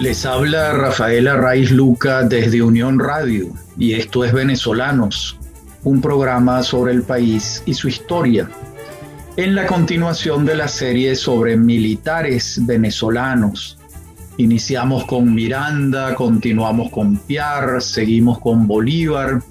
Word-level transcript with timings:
Les 0.00 0.24
habla 0.24 0.72
Rafael 0.72 1.28
Arraiz 1.28 1.70
Luca 1.70 2.22
desde 2.22 2.62
Unión 2.62 2.98
Radio 2.98 3.48
y 3.76 3.92
esto 3.92 4.24
es 4.24 4.32
Venezolanos, 4.32 5.38
un 5.84 6.00
programa 6.00 6.62
sobre 6.62 6.92
el 6.92 7.02
país 7.02 7.62
y 7.66 7.74
su 7.74 7.86
historia. 7.86 8.48
En 9.36 9.54
la 9.54 9.66
continuación 9.66 10.46
de 10.46 10.54
la 10.54 10.68
serie 10.68 11.14
sobre 11.16 11.54
militares 11.58 12.60
venezolanos, 12.64 13.76
iniciamos 14.38 15.04
con 15.04 15.34
Miranda, 15.34 16.14
continuamos 16.14 16.90
con 16.90 17.18
Piar, 17.18 17.82
seguimos 17.82 18.38
con 18.38 18.66
Bolívar, 18.66 19.42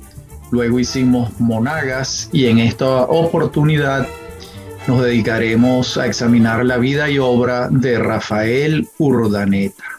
luego 0.50 0.80
hicimos 0.80 1.40
Monagas 1.40 2.27
y 2.34 2.48
en 2.48 2.58
esta 2.58 3.04
oportunidad 3.04 4.08
nos 4.88 5.04
dedicaremos 5.04 5.95
a 6.00 6.08
examinar 6.08 6.66
la 6.66 6.77
vida 6.77 7.08
y 7.08 7.20
obra 7.20 7.70
de 7.70 8.00
Rafael 8.00 8.88
Urdaneta. 8.98 9.98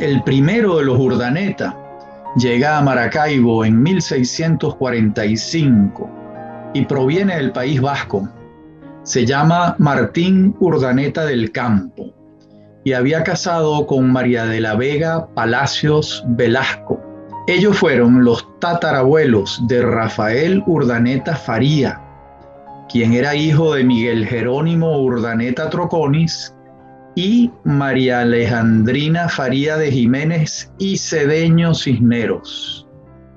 El 0.01 0.23
primero 0.23 0.79
de 0.79 0.87
los 0.87 0.99
Urdaneta 0.99 1.77
llega 2.37 2.79
a 2.79 2.81
Maracaibo 2.81 3.67
en 3.67 3.83
1645 3.83 6.11
y 6.73 6.87
proviene 6.87 7.37
del 7.37 7.53
País 7.53 7.83
Vasco. 7.83 8.27
Se 9.03 9.27
llama 9.27 9.77
Martín 9.79 10.57
Urdaneta 10.59 11.27
del 11.27 11.53
Campo 11.53 12.15
y 12.83 12.95
había 12.95 13.25
casado 13.25 13.87
con 13.87 14.11
María 14.11 14.47
de 14.47 14.63
la 14.63 14.75
Vega 14.75 15.29
Palacios 15.35 16.25
Velasco 16.29 17.10
ellos 17.51 17.79
fueron 17.79 18.25
los 18.25 18.47
tatarabuelos 18.61 19.61
de 19.67 19.83
Rafael 19.83 20.63
Urdaneta 20.67 21.35
Faría, 21.35 22.01
quien 22.89 23.13
era 23.13 23.35
hijo 23.35 23.75
de 23.75 23.83
Miguel 23.83 24.25
Jerónimo 24.25 25.01
Urdaneta 25.01 25.69
Troconis 25.69 26.55
y 27.17 27.51
María 27.65 28.21
Alejandrina 28.21 29.29
Faría 29.29 29.77
de 29.77 29.91
Jiménez 29.91 30.73
y 30.79 30.97
Cedeño 30.97 31.75
Cisneros. 31.75 32.87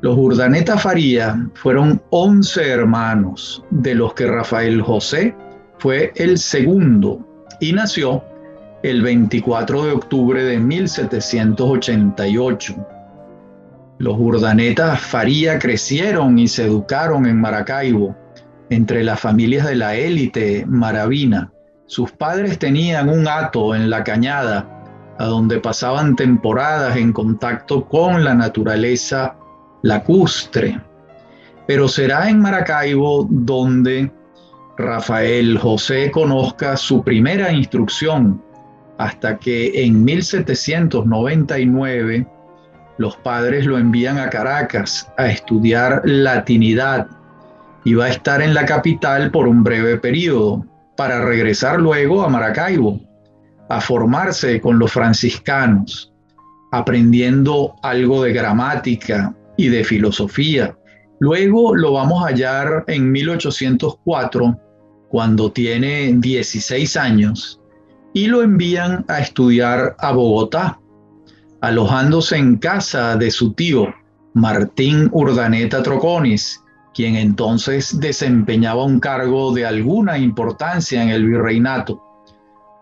Los 0.02 0.16
Urdaneta 0.16 0.78
Faría 0.78 1.50
fueron 1.56 2.00
11 2.12 2.70
hermanos, 2.70 3.66
de 3.72 3.96
los 3.96 4.14
que 4.14 4.28
Rafael 4.28 4.80
José 4.84 5.36
fue 5.80 6.14
el 6.18 6.38
segundo 6.38 7.28
y 7.60 7.74
nació 7.74 8.24
el 8.84 9.02
24 9.02 9.86
de 9.86 9.92
octubre 9.92 10.44
de 10.44 10.60
1788 10.60 12.76
los 14.04 14.20
urdanetas 14.20 15.00
Faría 15.00 15.58
crecieron 15.58 16.38
y 16.38 16.50
se 16.50 16.66
educaron 16.66 17.26
en 17.26 17.40
Maracaibo, 17.40 18.14
entre 18.70 19.02
las 19.02 19.22
familias 19.22 19.66
de 19.66 19.76
la 19.76 19.96
élite 19.96 20.66
maravina. 20.68 21.54
Sus 21.86 22.12
padres 22.12 22.60
tenían 22.60 23.08
un 23.08 23.30
hato 23.30 23.74
en 23.74 23.90
la 23.90 24.04
cañada, 24.04 24.68
a 25.18 25.26
donde 25.26 25.62
pasaban 25.62 26.18
temporadas 26.18 26.98
en 26.98 27.14
contacto 27.14 27.86
con 27.86 28.26
la 28.26 28.34
naturaleza 28.34 29.38
lacustre. 29.84 30.82
Pero 31.66 31.88
será 31.88 32.30
en 32.30 32.42
Maracaibo 32.42 33.26
donde 33.30 34.12
Rafael 34.78 35.58
José 35.58 36.12
conozca 36.12 36.76
su 36.76 37.04
primera 37.04 37.54
instrucción, 37.54 38.44
hasta 38.98 39.38
que 39.38 39.86
en 39.86 40.04
1799 40.04 42.28
los 42.98 43.16
padres 43.18 43.66
lo 43.66 43.78
envían 43.78 44.20
a 44.20 44.30
Caracas 44.30 45.12
a 45.18 45.28
estudiar 45.28 46.02
latinidad 46.06 47.08
y 47.84 47.96
va 47.96 48.06
a 48.06 48.10
estar 48.10 48.42
en 48.42 48.54
la 48.54 48.66
capital 48.66 49.32
por 49.32 49.48
un 49.48 49.64
breve 49.64 49.98
periodo 49.98 50.66
para 50.96 51.26
regresar 51.26 51.80
luego 51.80 52.24
a 52.24 52.30
Maracaibo 52.30 53.00
a 53.70 53.82
formarse 53.82 54.62
con 54.62 54.78
los 54.78 54.92
franciscanos, 54.92 56.14
aprendiendo 56.72 57.76
algo 57.82 58.24
de 58.24 58.34
gramática 58.34 59.34
y 59.58 59.70
de 59.70 59.84
filosofía. 59.84 60.76
Luego 61.20 61.76
lo 61.76 61.94
vamos 61.94 62.24
a 62.24 62.28
hallar 62.28 62.84
en 62.88 63.12
1804, 63.12 64.60
cuando 65.10 65.52
tiene 65.52 66.14
16 66.18 66.98
años, 66.98 67.60
y 68.14 68.28
lo 68.28 68.44
envían 68.44 69.06
a 69.08 69.20
estudiar 69.20 69.96
a 70.00 70.12
Bogotá 70.12 70.80
alojándose 71.64 72.36
en 72.36 72.58
casa 72.58 73.16
de 73.16 73.32
su 73.32 73.54
tío, 73.54 73.88
Martín 74.34 75.08
Urdaneta 75.14 75.82
Troconis, 75.82 76.62
quien 76.94 77.16
entonces 77.16 78.02
desempeñaba 78.02 78.84
un 78.84 79.00
cargo 79.00 79.54
de 79.54 79.66
alguna 79.66 80.18
importancia 80.18 81.02
en 81.02 81.08
el 81.08 81.26
virreinato, 81.26 82.04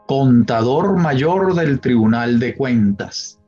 contador 0.07 0.97
mayor 0.97 1.53
del 1.53 1.79
Tribunal 1.79 2.39
de 2.39 2.55
Cuentas. 2.55 3.39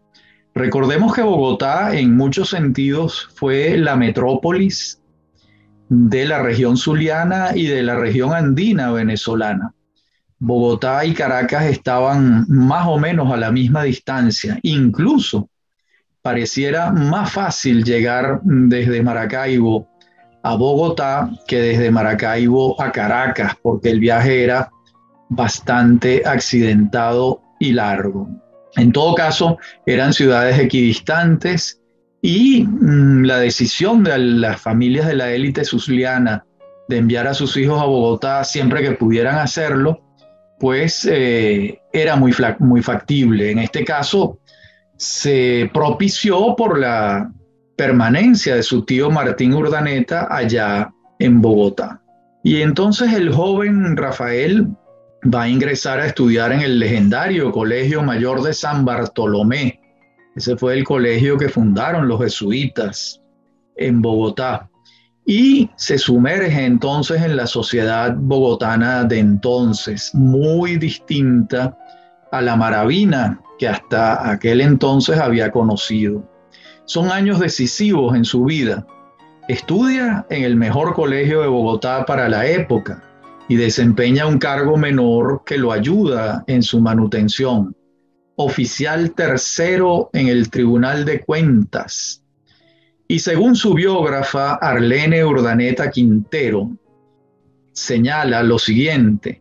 Recordemos 0.53 1.15
que 1.15 1.23
Bogotá 1.23 1.95
en 1.95 2.15
muchos 2.15 2.49
sentidos 2.51 3.27
fue 3.33 3.75
la 3.75 3.95
metrópolis 3.95 5.01
de 5.89 6.27
la 6.27 6.43
región 6.43 6.77
zuliana 6.77 7.55
y 7.55 7.65
de 7.65 7.81
la 7.81 7.95
región 7.95 8.35
andina 8.35 8.91
venezolana. 8.91 9.73
Bogotá 10.45 11.05
y 11.05 11.13
Caracas 11.13 11.67
estaban 11.67 12.45
más 12.49 12.85
o 12.85 12.97
menos 12.97 13.31
a 13.31 13.37
la 13.37 13.49
misma 13.49 13.83
distancia. 13.83 14.59
Incluso 14.63 15.49
pareciera 16.21 16.91
más 16.91 17.31
fácil 17.31 17.85
llegar 17.85 18.41
desde 18.43 19.01
Maracaibo 19.01 19.87
a 20.43 20.55
Bogotá 20.55 21.31
que 21.47 21.61
desde 21.61 21.91
Maracaibo 21.91 22.79
a 22.81 22.91
Caracas, 22.91 23.53
porque 23.61 23.89
el 23.89 24.01
viaje 24.01 24.43
era 24.43 24.69
bastante 25.29 26.23
accidentado 26.25 27.41
y 27.57 27.71
largo. 27.71 28.27
En 28.75 28.91
todo 28.91 29.15
caso, 29.15 29.57
eran 29.85 30.11
ciudades 30.11 30.59
equidistantes 30.59 31.79
y 32.21 32.65
mm, 32.65 33.23
la 33.23 33.37
decisión 33.37 34.03
de 34.03 34.17
las 34.17 34.59
familias 34.59 35.07
de 35.07 35.15
la 35.15 35.31
élite 35.31 35.63
susliana 35.63 36.45
de 36.89 36.97
enviar 36.97 37.27
a 37.27 37.33
sus 37.33 37.55
hijos 37.55 37.81
a 37.81 37.85
Bogotá 37.85 38.43
siempre 38.43 38.81
que 38.81 38.91
pudieran 38.91 39.37
hacerlo, 39.37 40.02
pues 40.59 41.07
eh, 41.09 41.79
era 41.91 42.15
muy, 42.15 42.33
muy 42.59 42.81
factible. 42.81 43.51
En 43.51 43.59
este 43.59 43.83
caso, 43.83 44.39
se 44.97 45.69
propició 45.73 46.55
por 46.55 46.79
la 46.79 47.31
permanencia 47.75 48.55
de 48.55 48.63
su 48.63 48.85
tío 48.85 49.09
Martín 49.09 49.53
Urdaneta 49.53 50.27
allá 50.29 50.91
en 51.19 51.41
Bogotá. 51.41 52.01
Y 52.43 52.61
entonces 52.61 53.13
el 53.13 53.33
joven 53.33 53.97
Rafael 53.97 54.67
va 55.33 55.43
a 55.43 55.49
ingresar 55.49 55.99
a 55.99 56.05
estudiar 56.05 56.51
en 56.51 56.61
el 56.61 56.79
legendario 56.79 57.51
Colegio 57.51 58.03
Mayor 58.03 58.41
de 58.43 58.53
San 58.53 58.85
Bartolomé. 58.85 59.79
Ese 60.35 60.57
fue 60.57 60.73
el 60.73 60.83
colegio 60.83 61.37
que 61.37 61.49
fundaron 61.49 62.07
los 62.07 62.19
jesuitas 62.21 63.21
en 63.75 64.01
Bogotá 64.01 64.69
y 65.25 65.69
se 65.75 65.97
sumerge 65.97 66.65
entonces 66.65 67.21
en 67.21 67.37
la 67.37 67.47
sociedad 67.47 68.15
bogotana 68.15 69.03
de 69.03 69.19
entonces, 69.19 70.11
muy 70.13 70.77
distinta 70.77 71.77
a 72.31 72.41
la 72.41 72.55
maravina 72.55 73.39
que 73.57 73.67
hasta 73.67 74.29
aquel 74.29 74.61
entonces 74.61 75.17
había 75.17 75.51
conocido. 75.51 76.29
Son 76.85 77.11
años 77.11 77.39
decisivos 77.39 78.15
en 78.15 78.25
su 78.25 78.43
vida. 78.43 78.85
Estudia 79.47 80.25
en 80.29 80.43
el 80.43 80.55
mejor 80.55 80.93
colegio 80.93 81.41
de 81.41 81.47
Bogotá 81.47 82.05
para 82.05 82.27
la 82.27 82.45
época 82.47 83.03
y 83.47 83.55
desempeña 83.55 84.25
un 84.25 84.37
cargo 84.37 84.77
menor 84.77 85.43
que 85.45 85.57
lo 85.57 85.71
ayuda 85.71 86.43
en 86.47 86.63
su 86.63 86.81
manutención. 86.81 87.75
Oficial 88.35 89.11
tercero 89.11 90.09
en 90.13 90.27
el 90.27 90.49
Tribunal 90.49 91.05
de 91.05 91.21
Cuentas 91.21 92.22
y 93.13 93.19
según 93.19 93.55
su 93.55 93.75
biógrafa 93.75 94.55
Arlene 94.55 95.23
Urdaneta 95.23 95.91
Quintero, 95.91 96.71
señala 97.71 98.41
lo 98.41 98.57
siguiente, 98.57 99.39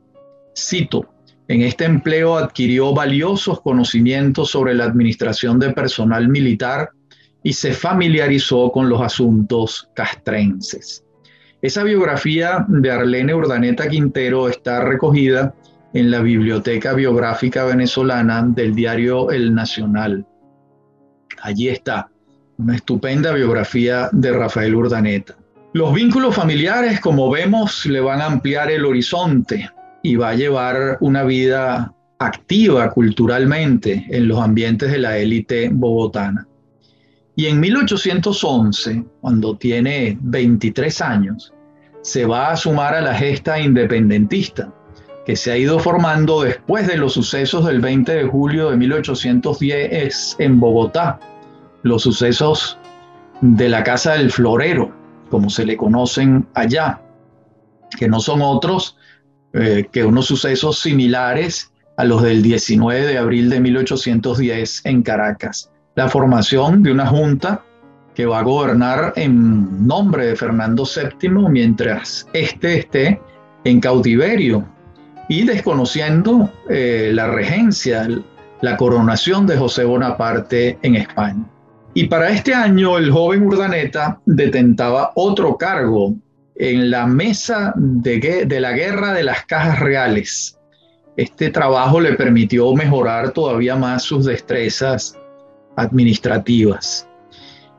cito, 0.54 1.14
en 1.48 1.62
este 1.62 1.86
empleo 1.86 2.36
adquirió 2.36 2.92
valiosos 2.92 3.62
conocimientos 3.62 4.50
sobre 4.50 4.74
la 4.74 4.84
administración 4.84 5.58
de 5.58 5.72
personal 5.72 6.28
militar 6.28 6.90
y 7.42 7.54
se 7.54 7.72
familiarizó 7.72 8.70
con 8.70 8.90
los 8.90 9.00
asuntos 9.00 9.88
castrenses. 9.94 11.06
Esa 11.62 11.82
biografía 11.82 12.66
de 12.68 12.90
Arlene 12.90 13.34
Urdaneta 13.34 13.88
Quintero 13.88 14.50
está 14.50 14.84
recogida 14.84 15.54
en 15.94 16.10
la 16.10 16.20
Biblioteca 16.20 16.92
Biográfica 16.92 17.64
Venezolana 17.64 18.44
del 18.46 18.74
diario 18.74 19.30
El 19.30 19.54
Nacional. 19.54 20.26
Allí 21.40 21.70
está 21.70 22.11
una 22.62 22.76
estupenda 22.76 23.32
biografía 23.32 24.08
de 24.12 24.32
Rafael 24.32 24.74
Urdaneta. 24.74 25.36
Los 25.72 25.92
vínculos 25.94 26.34
familiares, 26.34 27.00
como 27.00 27.30
vemos, 27.30 27.86
le 27.86 28.00
van 28.00 28.20
a 28.20 28.26
ampliar 28.26 28.70
el 28.70 28.84
horizonte 28.84 29.68
y 30.02 30.16
va 30.16 30.30
a 30.30 30.34
llevar 30.34 30.98
una 31.00 31.24
vida 31.24 31.92
activa 32.18 32.90
culturalmente 32.90 34.06
en 34.10 34.28
los 34.28 34.38
ambientes 34.38 34.92
de 34.92 34.98
la 34.98 35.18
élite 35.18 35.70
bogotana. 35.72 36.46
Y 37.34 37.46
en 37.46 37.58
1811, 37.60 39.04
cuando 39.20 39.56
tiene 39.56 40.18
23 40.20 41.00
años, 41.00 41.52
se 42.02 42.26
va 42.26 42.50
a 42.50 42.56
sumar 42.56 42.94
a 42.94 43.00
la 43.00 43.14
gesta 43.14 43.58
independentista 43.58 44.72
que 45.24 45.36
se 45.36 45.52
ha 45.52 45.56
ido 45.56 45.78
formando 45.78 46.42
después 46.42 46.86
de 46.86 46.96
los 46.96 47.14
sucesos 47.14 47.64
del 47.64 47.80
20 47.80 48.12
de 48.12 48.24
julio 48.24 48.70
de 48.70 48.76
1810 48.76 50.36
en 50.38 50.60
Bogotá, 50.60 51.20
los 51.82 52.02
sucesos 52.02 52.78
de 53.40 53.68
la 53.68 53.82
Casa 53.82 54.12
del 54.12 54.30
Florero, 54.30 54.92
como 55.30 55.50
se 55.50 55.64
le 55.64 55.76
conocen 55.76 56.46
allá, 56.54 57.00
que 57.98 58.08
no 58.08 58.20
son 58.20 58.42
otros 58.42 58.96
eh, 59.54 59.86
que 59.92 60.04
unos 60.04 60.26
sucesos 60.26 60.78
similares 60.78 61.72
a 61.96 62.04
los 62.04 62.22
del 62.22 62.42
19 62.42 63.06
de 63.06 63.18
abril 63.18 63.50
de 63.50 63.60
1810 63.60 64.86
en 64.86 65.02
Caracas. 65.02 65.70
La 65.94 66.08
formación 66.08 66.82
de 66.82 66.92
una 66.92 67.06
junta 67.06 67.62
que 68.14 68.26
va 68.26 68.40
a 68.40 68.42
gobernar 68.42 69.12
en 69.16 69.86
nombre 69.86 70.26
de 70.26 70.36
Fernando 70.36 70.84
VII 70.84 71.48
mientras 71.50 72.26
éste 72.32 72.78
esté 72.78 73.20
en 73.64 73.80
cautiverio 73.80 74.66
y 75.28 75.44
desconociendo 75.44 76.50
eh, 76.68 77.10
la 77.12 77.26
regencia, 77.28 78.08
la 78.60 78.76
coronación 78.76 79.46
de 79.46 79.56
José 79.56 79.84
Bonaparte 79.84 80.78
en 80.82 80.96
España. 80.96 81.46
Y 81.94 82.04
para 82.04 82.30
este 82.30 82.54
año 82.54 82.96
el 82.96 83.10
joven 83.10 83.42
Urdaneta 83.42 84.18
detentaba 84.24 85.12
otro 85.14 85.58
cargo 85.58 86.14
en 86.54 86.90
la 86.90 87.06
mesa 87.06 87.74
de, 87.76 88.46
la 88.60 88.72
guerra 88.72 89.12
de 89.12 89.24
las 89.24 89.44
cajas 89.44 89.78
reales. 89.80 90.58
Este 91.18 91.50
trabajo 91.50 92.00
le 92.00 92.14
permitió 92.14 92.72
mejorar 92.72 93.32
todavía 93.32 93.76
más 93.76 94.04
sus 94.04 94.24
destrezas 94.24 95.18
administrativas. 95.76 97.06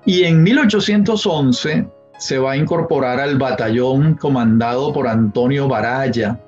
Y 0.05 0.25
en 0.25 0.43
1811 0.43 1.87
se 2.19 2.37
va 2.37 2.51
a 2.51 2.57
incorporar 2.57 3.19
al 3.19 3.39
batallón 3.39 4.13
comandado 4.13 4.93
por 4.93 5.07
Antonio 5.07 5.67
Baraya 5.67 6.39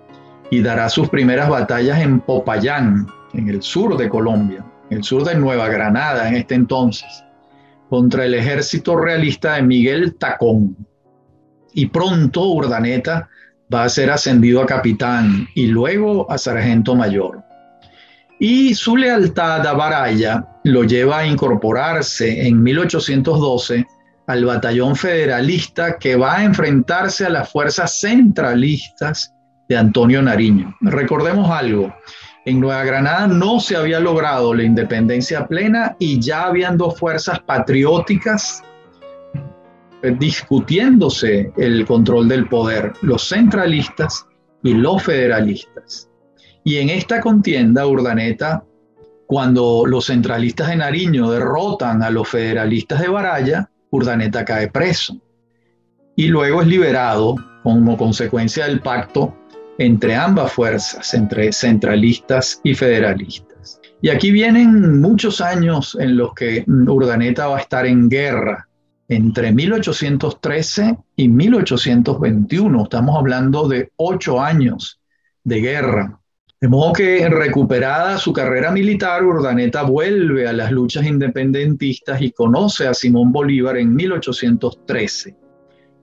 y 0.52 0.62
dará 0.62 0.88
sus 0.88 1.10
primeras 1.10 1.50
batallas 1.50 2.00
en 2.00 2.20
Popayán, 2.20 3.08
en 3.34 3.50
el 3.50 3.64
sur 3.64 3.98
de 3.98 4.08
Colombia, 4.08 4.64
el 4.92 5.04
sur 5.04 5.24
de 5.24 5.34
Nueva 5.34 5.68
Granada 5.68 6.28
en 6.28 6.36
este 6.36 6.54
entonces 6.54 7.25
contra 7.90 8.26
el 8.26 8.34
ejército 8.34 8.96
realista 8.96 9.56
de 9.56 9.64
Miguel 9.64 10.16
Tacón. 10.16 10.76
Y 11.74 11.88
pronto 11.88 12.46
Urdaneta 12.46 13.30
va 13.74 13.84
a 13.84 13.90
ser 13.90 14.10
ascendido 14.10 14.62
a 14.62 14.66
capitán 14.66 15.48
y 15.56 15.68
luego 15.68 16.30
a 16.32 16.38
sargento 16.38 16.96
mayor. 16.96 17.44
Y 18.40 18.76
su 18.76 18.98
lealtad 18.98 19.66
a 19.66 19.74
Baraya 19.74 20.46
lo 20.64 20.84
lleva 20.84 21.20
a 21.20 21.28
incorporarse 21.28 22.48
en 22.48 22.62
1812 22.62 23.86
al 24.28 24.46
batallón 24.46 24.96
federalista 24.96 25.98
que 25.98 26.16
va 26.16 26.38
a 26.38 26.44
enfrentarse 26.44 27.26
a 27.26 27.30
las 27.30 27.50
fuerzas 27.50 28.00
centralistas 28.00 29.34
de 29.70 29.78
Antonio 29.78 30.22
Nariño. 30.22 30.76
Recordemos 30.82 31.50
algo, 31.50 31.94
en 32.46 32.60
Nueva 32.60 32.84
Granada 32.84 33.28
no 33.28 33.60
se 33.60 33.76
había 33.76 34.00
logrado 34.00 34.54
la 34.54 34.64
independencia 34.64 35.48
plena 35.48 35.96
y 36.00 36.20
ya 36.20 36.46
habían 36.46 36.78
dos 36.78 36.98
fuerzas 36.98 37.40
patrióticas 37.40 38.64
eh, 40.04 40.16
discutiéndose 40.18 41.52
el 41.58 41.86
control 41.86 42.28
del 42.28 42.48
poder, 42.48 42.94
los 43.02 43.28
centralistas 43.28 44.28
y 44.64 44.76
los 44.76 45.02
federalistas. 45.02 46.10
Y 46.64 46.78
en 46.78 46.90
esta 46.90 47.20
contienda, 47.20 47.88
Urdaneta, 47.88 48.64
cuando 49.26 49.84
los 49.88 50.06
centralistas 50.06 50.68
de 50.70 50.76
Nariño 50.78 51.32
derrotan 51.32 52.04
a 52.04 52.12
los 52.12 52.28
federalistas 52.30 53.02
de 53.02 53.08
Baraya, 53.08 53.70
Urdaneta 53.90 54.46
cae 54.46 54.70
preso 54.70 55.20
y 56.16 56.28
luego 56.28 56.62
es 56.62 56.68
liberado 56.68 57.36
como 57.64 57.98
consecuencia 57.98 58.68
del 58.68 58.82
pacto 58.82 59.36
entre 59.78 60.16
ambas 60.16 60.52
fuerzas, 60.54 61.14
entre 61.14 61.52
centralistas 61.52 62.60
y 62.64 62.74
federalistas. 62.74 63.82
Y 64.02 64.10
aquí 64.10 64.32
vienen 64.32 65.02
muchos 65.02 65.42
años 65.42 65.98
en 66.00 66.18
los 66.18 66.34
que 66.34 66.64
Urdaneta 66.68 67.48
va 67.48 67.58
a 67.58 67.62
estar 67.62 67.86
en 67.86 68.10
guerra, 68.10 68.68
entre 69.08 69.52
1813 69.52 70.98
y 71.16 71.28
1821. 71.28 72.84
Estamos 72.84 73.18
hablando 73.18 73.68
de 73.68 73.92
ocho 73.98 74.42
años 74.42 75.00
de 75.44 75.62
guerra. 75.62 76.20
De 76.60 76.70
modo 76.70 76.94
que 76.94 77.28
recuperada 77.30 78.18
su 78.18 78.34
carrera 78.34 78.72
militar, 78.72 79.24
Urdaneta 79.24 79.84
vuelve 79.84 80.48
a 80.48 80.54
las 80.54 80.72
luchas 80.72 81.06
independentistas 81.06 82.22
y 82.22 82.32
conoce 82.32 82.88
a 82.88 82.94
Simón 82.94 83.32
Bolívar 83.32 83.78
en 83.78 83.94
1813, 83.94 85.36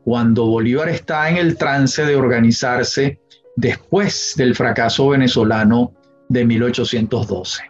cuando 0.05 0.47
Bolívar 0.47 0.89
está 0.89 1.29
en 1.31 1.39
el 1.39 1.57
trance 1.57 2.05
de 2.05 2.15
organizarse 2.15 3.22
después 3.57 4.35
del 4.37 4.55
fracaso 4.55 5.09
venezolano 5.09 5.93
de 6.29 6.45
1812. 6.45 7.63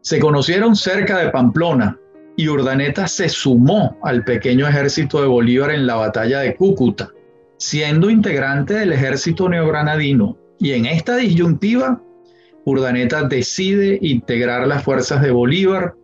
Se 0.00 0.18
conocieron 0.18 0.76
cerca 0.76 1.18
de 1.18 1.30
Pamplona 1.30 1.98
y 2.36 2.48
Urdaneta 2.48 3.06
se 3.06 3.28
sumó 3.28 3.98
al 4.02 4.24
pequeño 4.24 4.66
ejército 4.66 5.20
de 5.20 5.28
Bolívar 5.28 5.70
en 5.70 5.86
la 5.86 5.96
batalla 5.96 6.40
de 6.40 6.56
Cúcuta, 6.56 7.10
siendo 7.58 8.10
integrante 8.10 8.74
del 8.74 8.92
ejército 8.92 9.48
neogranadino. 9.48 10.36
Y 10.58 10.72
en 10.72 10.86
esta 10.86 11.16
disyuntiva, 11.16 12.00
Urdaneta 12.64 13.24
decide 13.24 13.98
integrar 14.00 14.66
las 14.66 14.82
fuerzas 14.82 15.22
de 15.22 15.30
Bolívar 15.30 15.94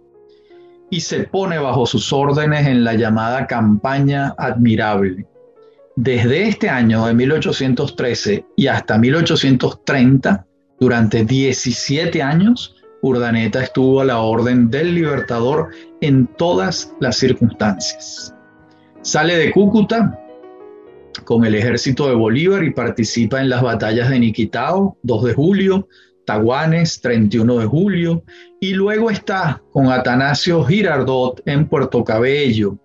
y 0.91 1.01
se 1.01 1.25
pone 1.25 1.59
bajo 1.59 1.87
sus 1.87 2.13
órdenes 2.13 2.67
en 2.67 2.85
la 2.85 2.95
llamada 2.95 3.47
campaña 3.47 4.35
admirable 4.39 5.27
desde 6.01 6.47
este 6.47 6.69
año 6.69 7.07
de 7.07 7.15
1813 7.15 8.47
y 8.57 8.69
hasta 8.69 8.97
1830, 8.99 10.47
durante 10.79 11.25
17 11.25 12.23
años, 12.23 12.77
Urdaneta 13.03 13.65
estuvo 13.65 14.01
a 14.01 14.05
la 14.05 14.19
orden 14.19 14.71
del 14.71 14.95
Libertador 14.95 15.71
en 16.01 16.29
todas 16.39 16.95
las 17.01 17.17
circunstancias. 17.17 18.33
Sale 19.03 19.39
de 19.39 19.51
Cúcuta 19.51 20.17
con 21.25 21.45
el 21.45 21.57
ejército 21.57 22.07
de 22.07 22.15
Bolívar 22.15 22.63
y 22.63 22.71
participa 22.71 23.41
en 23.41 23.49
las 23.49 23.63
batallas 23.63 24.09
de 24.09 24.21
Niquitao, 24.21 24.97
2 25.03 25.25
de 25.25 25.35
julio, 25.35 25.89
Taguanes, 26.25 27.01
31 27.01 27.59
de 27.59 27.67
julio, 27.67 28.23
y 28.61 28.75
luego 28.75 29.11
está 29.11 29.61
con 29.73 29.91
Atanasio 29.91 30.63
Girardot 30.65 31.43
en 31.45 31.67
Puerto 31.67 32.05
Cabello, 32.05 32.79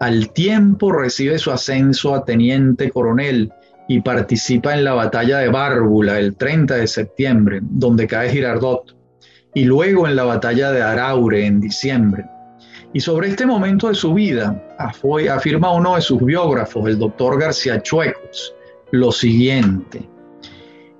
al 0.00 0.30
tiempo 0.32 0.92
recibe 0.92 1.38
su 1.38 1.50
ascenso 1.50 2.14
a 2.14 2.24
teniente 2.24 2.90
coronel 2.90 3.52
y 3.88 4.00
participa 4.00 4.74
en 4.74 4.84
la 4.84 4.94
batalla 4.94 5.38
de 5.38 5.48
Bárbula 5.48 6.18
el 6.18 6.36
30 6.36 6.76
de 6.76 6.86
septiembre, 6.86 7.60
donde 7.62 8.06
cae 8.06 8.30
Girardot, 8.30 8.96
y 9.54 9.64
luego 9.64 10.06
en 10.06 10.16
la 10.16 10.24
batalla 10.24 10.70
de 10.70 10.82
Araure 10.82 11.46
en 11.46 11.60
diciembre. 11.60 12.26
Y 12.92 13.00
sobre 13.00 13.28
este 13.28 13.46
momento 13.46 13.88
de 13.88 13.94
su 13.94 14.12
vida 14.14 14.62
afirma 14.78 15.72
uno 15.72 15.94
de 15.94 16.00
sus 16.00 16.22
biógrafos, 16.22 16.88
el 16.88 16.98
doctor 16.98 17.38
García 17.40 17.80
Chuecos, 17.82 18.54
lo 18.90 19.12
siguiente, 19.12 20.08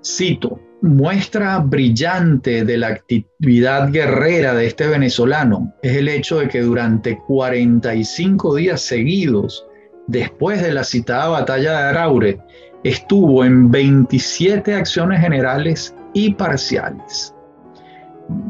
cito, 0.05 0.61
muestra 0.83 1.59
brillante 1.59 2.64
de 2.64 2.76
la 2.76 2.88
actividad 2.88 3.90
guerrera 3.90 4.54
de 4.54 4.66
este 4.66 4.87
venezolano 4.87 5.75
es 5.83 5.97
el 5.97 6.09
hecho 6.09 6.38
de 6.38 6.49
que 6.49 6.61
durante 6.61 7.18
45 7.26 8.54
días 8.56 8.83
seguidos, 8.83 9.66
después 10.06 10.62
de 10.62 10.73
la 10.73 10.85
citada 10.85 11.28
batalla 11.28 11.73
de 11.73 11.78
Araure, 11.88 12.38
estuvo 12.85 13.45
en 13.45 13.71
27 13.71 14.75
acciones 14.75 15.21
generales 15.21 15.95
y 16.12 16.35
parciales. 16.35 17.35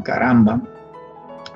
Caramba. 0.05 0.61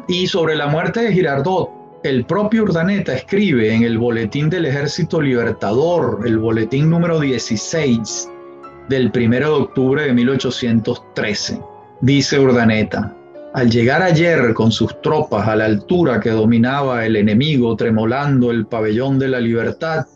Y 0.09 0.27
sobre 0.27 0.57
la 0.57 0.69
muerte 0.69 1.00
de 1.03 1.12
Girardot, 1.12 1.71
el 2.03 2.25
propio 2.25 2.62
Urdaneta 2.62 3.15
escribe 3.15 3.75
en 3.75 3.83
el 3.83 3.99
Boletín 3.99 4.49
del 4.49 4.67
Ejército 4.67 5.21
Libertador, 5.21 6.23
el 6.25 6.39
boletín 6.39 6.89
número 6.89 7.21
16, 7.21 8.29
del 8.91 9.13
1 9.15 9.37
de 9.39 9.45
octubre 9.45 10.03
de 10.03 10.13
1813. 10.13 11.61
Dice 12.01 12.41
Urdaneta, 12.41 13.17
al 13.55 13.71
llegar 13.71 14.03
ayer 14.03 14.53
con 14.53 14.73
sus 14.73 15.01
tropas 15.01 15.47
a 15.47 15.55
la 15.55 15.67
altura 15.67 16.19
que 16.19 16.31
dominaba 16.31 17.07
el 17.07 17.15
enemigo 17.15 17.77
tremolando 17.77 18.51
el 18.51 18.67
pabellón 18.67 19.21
de 19.21 19.29
la 19.29 19.39
libertad, 19.39 20.07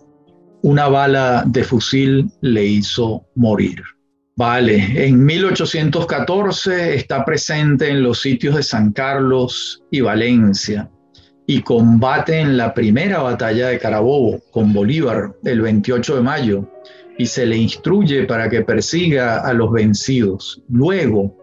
una 0.62 0.88
bala 0.88 1.45
de 1.47 1.62
fusil 1.62 2.28
le 2.40 2.64
hizo 2.64 3.25
morir. 3.37 3.81
Vale, 4.35 5.07
en 5.07 5.25
1814 5.25 6.97
está 6.97 7.25
presente 7.25 7.88
en 7.88 8.02
los 8.02 8.23
sitios 8.23 8.57
de 8.57 8.64
San 8.64 8.90
Carlos 8.90 9.85
y 9.93 10.00
Valencia 10.00 10.90
y 11.47 11.61
combate 11.61 12.40
en 12.40 12.57
la 12.57 12.75
primera 12.75 13.23
batalla 13.23 13.69
de 13.69 13.78
Carabobo 13.78 14.40
con 14.50 14.73
Bolívar 14.73 15.33
el 15.45 15.61
28 15.61 16.16
de 16.16 16.23
mayo 16.23 16.69
y 17.18 17.26
se 17.26 17.47
le 17.47 17.56
instruye 17.56 18.25
para 18.25 18.49
que 18.49 18.62
persiga 18.62 19.38
a 19.38 19.52
los 19.52 19.73
vencidos. 19.73 20.62
Luego, 20.68 21.37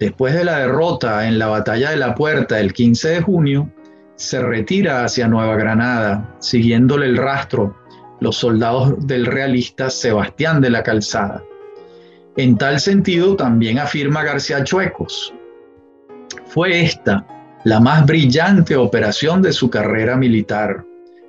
después 0.00 0.34
de 0.34 0.44
la 0.44 0.58
derrota 0.58 1.28
en 1.28 1.38
la 1.38 1.48
batalla 1.48 1.90
de 1.90 1.96
la 1.96 2.14
puerta 2.14 2.58
el 2.60 2.72
15 2.72 3.08
de 3.08 3.20
junio, 3.20 3.70
se 4.16 4.40
retira 4.40 5.04
hacia 5.04 5.28
Nueva 5.28 5.56
Granada, 5.56 6.36
siguiéndole 6.40 7.06
el 7.06 7.16
rastro 7.16 7.76
los 8.20 8.36
soldados 8.36 9.06
del 9.06 9.26
realista 9.26 9.90
Sebastián 9.90 10.60
de 10.60 10.70
la 10.70 10.82
Calzada. 10.82 11.42
En 12.36 12.56
tal 12.56 12.80
sentido, 12.80 13.36
también 13.36 13.78
afirma 13.78 14.22
García 14.22 14.62
Chuecos, 14.64 15.34
fue 16.46 16.82
esta 16.82 17.26
la 17.64 17.80
más 17.80 18.04
brillante 18.04 18.76
operación 18.76 19.40
de 19.42 19.52
su 19.52 19.70
carrera 19.70 20.16
militar, 20.16 20.84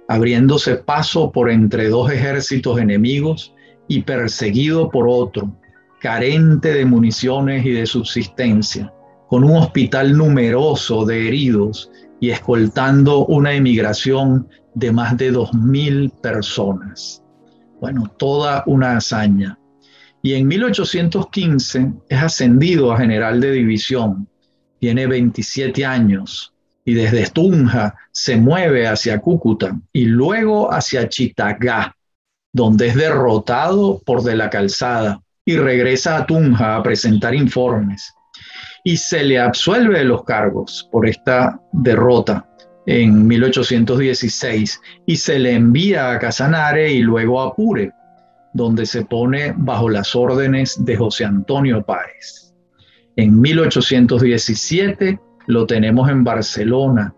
abriéndose 0.07 0.75
paso 0.75 1.31
por 1.31 1.49
entre 1.49 1.89
dos 1.89 2.11
ejércitos 2.11 2.79
enemigos 2.79 3.53
y 3.87 4.01
perseguido 4.01 4.89
por 4.89 5.07
otro, 5.07 5.55
carente 5.99 6.73
de 6.73 6.85
municiones 6.85 7.65
y 7.65 7.71
de 7.71 7.85
subsistencia, 7.85 8.93
con 9.27 9.43
un 9.43 9.57
hospital 9.57 10.17
numeroso 10.17 11.05
de 11.05 11.27
heridos 11.27 11.89
y 12.19 12.29
escoltando 12.29 13.25
una 13.25 13.53
emigración 13.53 14.47
de 14.75 14.91
más 14.91 15.17
de 15.17 15.33
2.000 15.33 16.11
personas. 16.21 17.23
Bueno, 17.79 18.11
toda 18.17 18.63
una 18.65 18.97
hazaña. 18.97 19.59
Y 20.21 20.33
en 20.35 20.47
1815 20.47 21.93
es 22.07 22.23
ascendido 22.23 22.93
a 22.93 22.97
general 22.97 23.41
de 23.41 23.51
división. 23.51 24.27
Tiene 24.79 25.05
27 25.07 25.85
años 25.85 26.53
y 26.85 26.93
desde 26.93 27.29
Tunja 27.29 27.95
se 28.11 28.37
mueve 28.37 28.87
hacia 28.87 29.19
Cúcuta 29.19 29.79
y 29.91 30.05
luego 30.05 30.73
hacia 30.73 31.09
Chitagá, 31.09 31.95
donde 32.53 32.87
es 32.87 32.95
derrotado 32.95 33.99
por 34.05 34.23
De 34.23 34.35
la 34.35 34.49
Calzada 34.49 35.19
y 35.43 35.57
regresa 35.57 36.17
a 36.17 36.25
Tunja 36.25 36.75
a 36.75 36.83
presentar 36.83 37.35
informes. 37.35 38.13
Y 38.83 38.97
se 38.97 39.23
le 39.23 39.39
absuelve 39.39 39.99
de 39.99 40.05
los 40.05 40.23
cargos 40.23 40.87
por 40.91 41.07
esta 41.07 41.59
derrota 41.71 42.47
en 42.85 43.25
1816 43.27 44.81
y 45.05 45.15
se 45.15 45.39
le 45.39 45.53
envía 45.53 46.11
a 46.11 46.19
Casanare 46.19 46.91
y 46.91 47.01
luego 47.01 47.41
a 47.41 47.47
Apure, 47.47 47.91
donde 48.53 48.85
se 48.85 49.05
pone 49.05 49.53
bajo 49.57 49.89
las 49.89 50.15
órdenes 50.15 50.83
de 50.85 50.95
José 50.95 51.25
Antonio 51.25 51.83
Páez. 51.83 52.53
En 53.15 53.39
1817 53.39 55.19
lo 55.47 55.65
tenemos 55.65 56.09
en 56.09 56.23
Barcelona, 56.23 57.13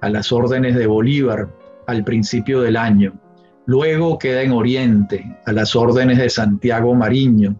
a 0.00 0.08
las 0.08 0.32
órdenes 0.32 0.74
de 0.76 0.86
Bolívar, 0.86 1.48
al 1.86 2.04
principio 2.04 2.60
del 2.60 2.76
año. 2.76 3.12
Luego 3.66 4.18
queda 4.18 4.42
en 4.42 4.52
Oriente, 4.52 5.36
a 5.46 5.52
las 5.52 5.76
órdenes 5.76 6.18
de 6.18 6.30
Santiago 6.30 6.94
Mariño. 6.94 7.56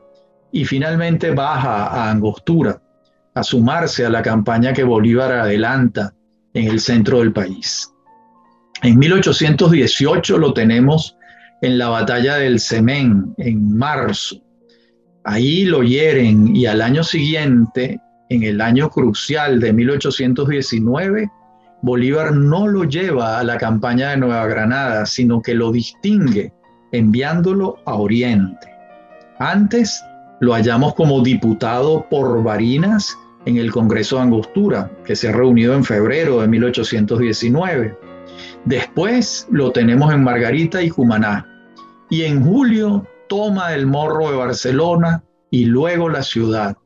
Y 0.53 0.65
finalmente 0.65 1.31
baja 1.31 1.87
a 1.87 2.11
Angostura, 2.11 2.81
a 3.35 3.43
sumarse 3.43 4.05
a 4.05 4.11
la 4.11 4.23
campaña 4.23 4.73
que 4.73 4.83
Bolívar 4.83 5.33
adelanta 5.33 6.13
en 6.55 6.67
el 6.67 6.81
centro 6.81 7.21
del 7.21 7.33
país. 7.33 7.89
En 8.83 8.99
1818 8.99 10.39
lo 10.39 10.53
tenemos 10.53 11.17
en 11.63 11.79
la 11.79 11.89
batalla 11.89 12.37
del 12.37 12.59
Semén, 12.59 13.35
en 13.37 13.77
marzo. 13.77 14.41
Ahí 15.25 15.65
lo 15.65 15.83
hieren 15.83 16.57
y 16.57 16.67
al 16.67 16.81
año 16.81 17.05
siguiente, 17.05 18.01
en 18.31 18.43
el 18.43 18.61
año 18.61 18.89
crucial 18.91 19.61
de 19.61 19.73
1819, 19.73 21.31
Bolívar 21.83 22.35
no 22.35 22.69
lo 22.69 22.85
lleva 22.85 23.39
a 23.39 23.45
la 23.45 23.57
campaña 23.57 24.11
de 24.11 24.19
Nueva 24.19 24.47
Granada, 24.47 25.07
sino 25.07 25.41
que 25.41 25.55
lo 25.55 25.73
distingue 25.73 26.53
enviándolo 26.93 27.79
a 27.87 27.95
Oriente. 27.95 28.69
Antes 29.39 30.03
lo 30.41 30.53
hallamos 30.53 30.95
como 30.95 31.23
diputado 31.23 32.07
por 32.11 32.43
Barinas 32.43 33.17
en 33.47 33.57
el 33.57 33.71
Congreso 33.71 34.17
de 34.17 34.23
Angostura, 34.23 34.91
que 35.05 35.17
se 35.17 35.29
ha 35.29 35.33
reunido 35.33 35.75
en 35.75 35.85
febrero 35.85 36.41
de 36.41 36.49
1819. 36.49 37.97
Después 38.67 39.47
lo 39.51 39.71
tenemos 39.71 40.13
en 40.13 40.23
Margarita 40.23 40.83
y 40.83 40.91
Cumaná. 40.91 41.47
Y 42.11 42.23
en 42.23 42.45
julio 42.45 43.07
toma 43.29 43.73
el 43.75 43.87
morro 43.87 44.31
de 44.31 44.37
Barcelona 44.37 45.23
y 45.51 45.65
luego 45.65 46.11
la 46.11 46.23
ciudad. 46.23 46.77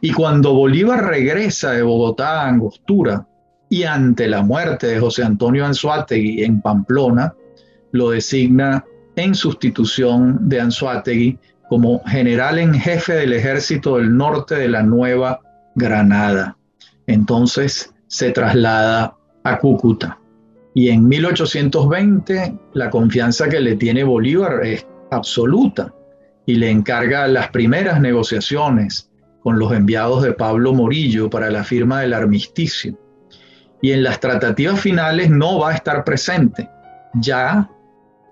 Y 0.00 0.12
cuando 0.12 0.54
Bolívar 0.54 1.04
regresa 1.04 1.72
de 1.72 1.82
Bogotá 1.82 2.42
a 2.42 2.48
Angostura 2.48 3.26
y 3.68 3.84
ante 3.84 4.28
la 4.28 4.42
muerte 4.42 4.86
de 4.86 5.00
José 5.00 5.24
Antonio 5.24 5.66
Anzuategui 5.66 6.44
en 6.44 6.60
Pamplona, 6.60 7.34
lo 7.92 8.10
designa 8.10 8.84
en 9.16 9.34
sustitución 9.34 10.48
de 10.48 10.60
Anzuategui 10.60 11.38
como 11.68 12.02
general 12.04 12.58
en 12.58 12.74
jefe 12.74 13.14
del 13.14 13.32
ejército 13.32 13.96
del 13.96 14.16
norte 14.16 14.54
de 14.54 14.68
la 14.68 14.82
Nueva 14.82 15.40
Granada. 15.74 16.56
Entonces 17.06 17.92
se 18.06 18.30
traslada 18.30 19.16
a 19.42 19.58
Cúcuta. 19.58 20.18
Y 20.74 20.90
en 20.90 21.08
1820 21.08 22.58
la 22.74 22.90
confianza 22.90 23.48
que 23.48 23.60
le 23.60 23.76
tiene 23.76 24.04
Bolívar 24.04 24.64
es 24.64 24.86
absoluta 25.10 25.92
y 26.44 26.54
le 26.54 26.70
encarga 26.70 27.26
las 27.26 27.48
primeras 27.48 28.00
negociaciones 28.00 29.10
con 29.42 29.58
los 29.58 29.72
enviados 29.72 30.22
de 30.22 30.32
Pablo 30.32 30.72
Morillo 30.72 31.30
para 31.30 31.50
la 31.50 31.64
firma 31.64 32.00
del 32.00 32.14
armisticio. 32.14 32.98
Y 33.82 33.92
en 33.92 34.02
las 34.02 34.20
tratativas 34.20 34.80
finales 34.80 35.30
no 35.30 35.58
va 35.58 35.70
a 35.70 35.74
estar 35.74 36.04
presente. 36.04 36.68
Ya 37.14 37.68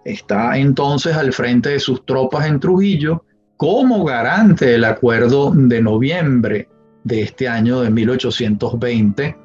está 0.04 0.56
entonces 0.58 1.16
al 1.16 1.32
frente 1.32 1.70
de 1.70 1.80
sus 1.80 2.04
tropas 2.04 2.46
en 2.46 2.60
Trujillo 2.60 3.24
como 3.56 4.04
garante 4.04 4.66
del 4.66 4.84
acuerdo 4.84 5.52
de 5.54 5.80
noviembre 5.80 6.68
de 7.04 7.22
este 7.22 7.48
año 7.48 7.80
de 7.80 7.90
1820, 7.90 9.36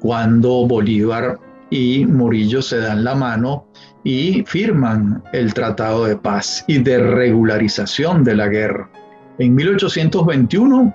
cuando 0.00 0.66
Bolívar 0.66 1.38
y 1.70 2.06
Murillo 2.06 2.62
se 2.62 2.78
dan 2.78 3.04
la 3.04 3.14
mano 3.14 3.66
y 4.02 4.42
firman 4.46 5.22
el 5.32 5.52
Tratado 5.52 6.06
de 6.06 6.16
Paz 6.16 6.64
y 6.66 6.78
de 6.78 6.98
regularización 6.98 8.24
de 8.24 8.34
la 8.34 8.48
guerra. 8.48 8.90
En 9.38 9.54
1821, 9.54 10.94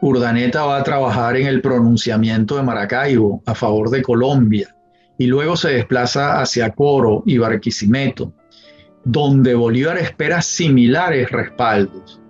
Urdaneta 0.00 0.64
va 0.64 0.76
a 0.76 0.82
trabajar 0.82 1.36
en 1.36 1.46
el 1.46 1.62
pronunciamiento 1.62 2.56
de 2.56 2.62
Maracaibo 2.62 3.42
a 3.46 3.54
favor 3.54 3.88
de 3.88 4.02
Colombia 4.02 4.68
y 5.16 5.26
luego 5.26 5.56
se 5.56 5.70
desplaza 5.70 6.40
hacia 6.40 6.70
Coro 6.70 7.22
y 7.24 7.38
Barquisimeto, 7.38 8.34
donde 9.04 9.54
Bolívar 9.54 9.96
espera 9.96 10.42
similares 10.42 11.30
respaldos. 11.30 12.20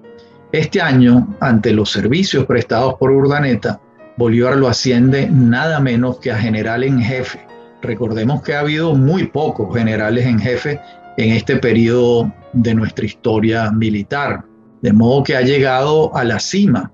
Este 0.52 0.80
año, 0.80 1.34
ante 1.40 1.72
los 1.72 1.90
servicios 1.90 2.46
prestados 2.46 2.94
por 2.94 3.10
Urdaneta, 3.10 3.80
Bolívar 4.16 4.56
lo 4.56 4.68
asciende 4.68 5.28
nada 5.28 5.80
menos 5.80 6.20
que 6.20 6.30
a 6.30 6.38
general 6.38 6.84
en 6.84 7.00
jefe. 7.00 7.44
Recordemos 7.82 8.42
que 8.42 8.54
ha 8.54 8.60
habido 8.60 8.94
muy 8.94 9.26
pocos 9.26 9.76
generales 9.76 10.24
en 10.24 10.38
jefe 10.38 10.80
en 11.16 11.32
este 11.32 11.56
periodo 11.56 12.32
de 12.52 12.74
nuestra 12.74 13.04
historia 13.04 13.72
militar, 13.72 14.44
de 14.82 14.92
modo 14.92 15.24
que 15.24 15.36
ha 15.36 15.42
llegado 15.42 16.14
a 16.16 16.22
la 16.22 16.38
cima 16.38 16.92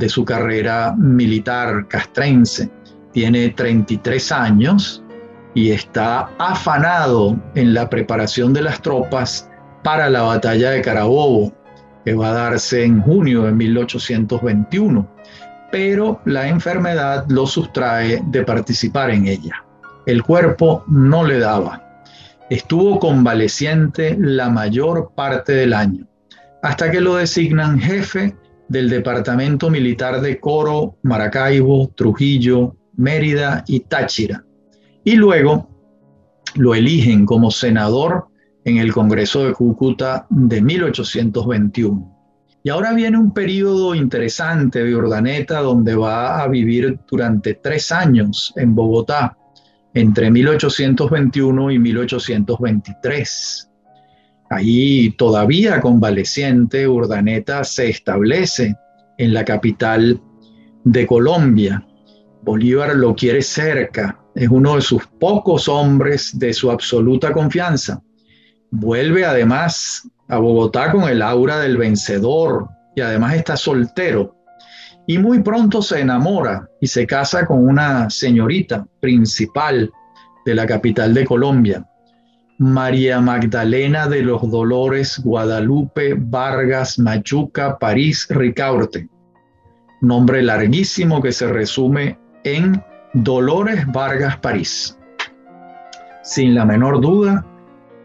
de 0.00 0.08
su 0.08 0.24
carrera 0.24 0.94
militar 0.96 1.86
castrense. 1.86 2.70
Tiene 3.12 3.50
33 3.50 4.32
años 4.32 5.04
y 5.54 5.70
está 5.70 6.30
afanado 6.38 7.38
en 7.54 7.74
la 7.74 7.88
preparación 7.88 8.52
de 8.52 8.62
las 8.62 8.80
tropas 8.80 9.48
para 9.84 10.08
la 10.08 10.22
batalla 10.22 10.70
de 10.70 10.82
Carabobo, 10.82 11.52
que 12.04 12.14
va 12.14 12.30
a 12.30 12.50
darse 12.50 12.84
en 12.84 13.02
junio 13.02 13.42
de 13.42 13.52
1821, 13.52 15.06
pero 15.70 16.20
la 16.24 16.48
enfermedad 16.48 17.26
lo 17.28 17.46
sustrae 17.46 18.22
de 18.26 18.42
participar 18.42 19.10
en 19.10 19.26
ella. 19.26 19.64
El 20.06 20.22
cuerpo 20.22 20.82
no 20.88 21.24
le 21.24 21.38
daba. 21.38 22.02
Estuvo 22.48 22.98
convaleciente 22.98 24.16
la 24.18 24.48
mayor 24.48 25.12
parte 25.14 25.52
del 25.52 25.74
año, 25.74 26.06
hasta 26.62 26.90
que 26.90 27.00
lo 27.00 27.16
designan 27.16 27.78
jefe 27.78 28.34
del 28.70 28.88
Departamento 28.88 29.68
Militar 29.68 30.20
de 30.20 30.38
Coro, 30.38 30.96
Maracaibo, 31.02 31.92
Trujillo, 31.96 32.76
Mérida 32.96 33.64
y 33.66 33.80
Táchira. 33.80 34.44
Y 35.02 35.16
luego 35.16 35.68
lo 36.54 36.76
eligen 36.76 37.26
como 37.26 37.50
senador 37.50 38.28
en 38.64 38.76
el 38.76 38.92
Congreso 38.92 39.44
de 39.44 39.54
Cúcuta 39.54 40.28
de 40.30 40.62
1821. 40.62 42.16
Y 42.62 42.68
ahora 42.68 42.92
viene 42.92 43.18
un 43.18 43.34
periodo 43.34 43.96
interesante 43.96 44.84
de 44.84 44.94
Urdaneta 44.94 45.60
donde 45.62 45.96
va 45.96 46.40
a 46.40 46.46
vivir 46.46 47.00
durante 47.10 47.54
tres 47.54 47.90
años 47.90 48.52
en 48.54 48.76
Bogotá, 48.76 49.36
entre 49.94 50.30
1821 50.30 51.72
y 51.72 51.78
1823. 51.80 53.69
Ahí 54.50 55.10
todavía 55.12 55.80
convaleciente, 55.80 56.86
Urdaneta 56.86 57.64
se 57.64 57.88
establece 57.88 58.74
en 59.16 59.32
la 59.32 59.44
capital 59.44 60.20
de 60.84 61.06
Colombia. 61.06 61.86
Bolívar 62.42 62.94
lo 62.96 63.14
quiere 63.14 63.42
cerca, 63.42 64.18
es 64.34 64.48
uno 64.48 64.76
de 64.76 64.82
sus 64.82 65.06
pocos 65.06 65.68
hombres 65.68 66.38
de 66.38 66.52
su 66.52 66.70
absoluta 66.70 67.32
confianza 67.32 68.02
Vuelve 68.70 69.24
además 69.24 70.08
a 70.28 70.38
Bogotá 70.38 70.92
con 70.92 71.08
el 71.08 71.22
aura 71.22 71.58
del 71.58 71.76
vencedor 71.76 72.68
y 72.94 73.00
además 73.00 73.34
está 73.34 73.56
soltero. 73.56 74.36
Y 75.08 75.18
muy 75.18 75.42
pronto 75.42 75.82
se 75.82 76.00
enamora 76.00 76.68
y 76.80 76.86
se 76.86 77.04
casa 77.04 77.46
con 77.46 77.66
una 77.66 78.08
señorita 78.10 78.86
principal 79.00 79.90
de 80.46 80.54
la 80.54 80.66
capital 80.66 81.12
de 81.14 81.24
Colombia. 81.24 81.84
María 82.62 83.22
Magdalena 83.22 84.06
de 84.06 84.20
los 84.20 84.50
Dolores 84.50 85.18
Guadalupe 85.24 86.14
Vargas 86.14 86.98
Machuca 86.98 87.78
París 87.78 88.26
Ricaurte. 88.28 89.08
Nombre 90.02 90.42
larguísimo 90.42 91.22
que 91.22 91.32
se 91.32 91.50
resume 91.50 92.18
en 92.44 92.84
Dolores 93.14 93.90
Vargas 93.90 94.36
París. 94.40 94.98
Sin 96.22 96.54
la 96.54 96.66
menor 96.66 97.00
duda, 97.00 97.46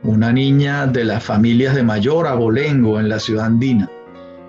una 0.03 0.31
niña 0.31 0.87
de 0.87 1.03
las 1.03 1.21
familias 1.21 1.75
de 1.75 1.83
Mayor 1.83 2.25
Abolengo 2.25 2.97
en 2.97 3.09
la 3.09 3.19
ciudad 3.19 3.47
andina. 3.47 3.91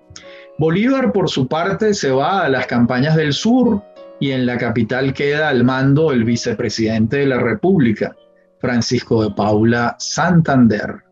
Bolívar, 0.59 1.11
por 1.11 1.31
su 1.31 1.49
parte, 1.49 1.95
se 1.95 2.11
va 2.11 2.45
a 2.45 2.51
las 2.51 2.67
campañas 2.67 3.17
del 3.17 3.33
sur 3.33 3.83
y 4.21 4.33
en 4.33 4.45
la 4.45 4.59
capital 4.59 5.15
queda 5.15 5.49
al 5.49 5.65
mando 5.65 6.13
el 6.13 6.25
vicepresidente 6.25 7.17
de 7.17 7.27
la 7.27 7.39
República, 7.39 8.15
Francisco 8.59 9.23
de 9.23 9.31
Paula 9.31 9.97
Santander. 9.99 11.10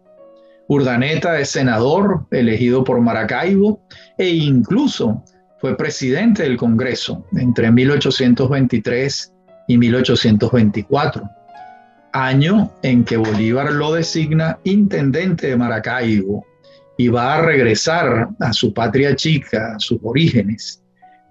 Urdaneta 0.68 1.40
es 1.40 1.48
senador 1.48 2.26
elegido 2.30 2.84
por 2.84 3.00
Maracaibo 3.00 3.80
e 4.18 4.28
incluso 4.28 5.24
fue 5.60 5.76
presidente 5.76 6.42
del 6.42 6.58
Congreso 6.58 7.24
entre 7.32 7.70
1823 7.72 9.32
y 9.66 9.78
1824, 9.78 11.22
año 12.12 12.70
en 12.82 13.02
que 13.04 13.16
Bolívar 13.16 13.72
lo 13.72 13.94
designa 13.94 14.58
intendente 14.64 15.48
de 15.48 15.56
Maracaibo 15.56 16.44
y 16.98 17.08
va 17.08 17.36
a 17.36 17.42
regresar 17.42 18.28
a 18.38 18.52
su 18.52 18.74
patria 18.74 19.16
chica, 19.16 19.74
a 19.74 19.78
sus 19.78 19.98
orígenes. 20.02 20.82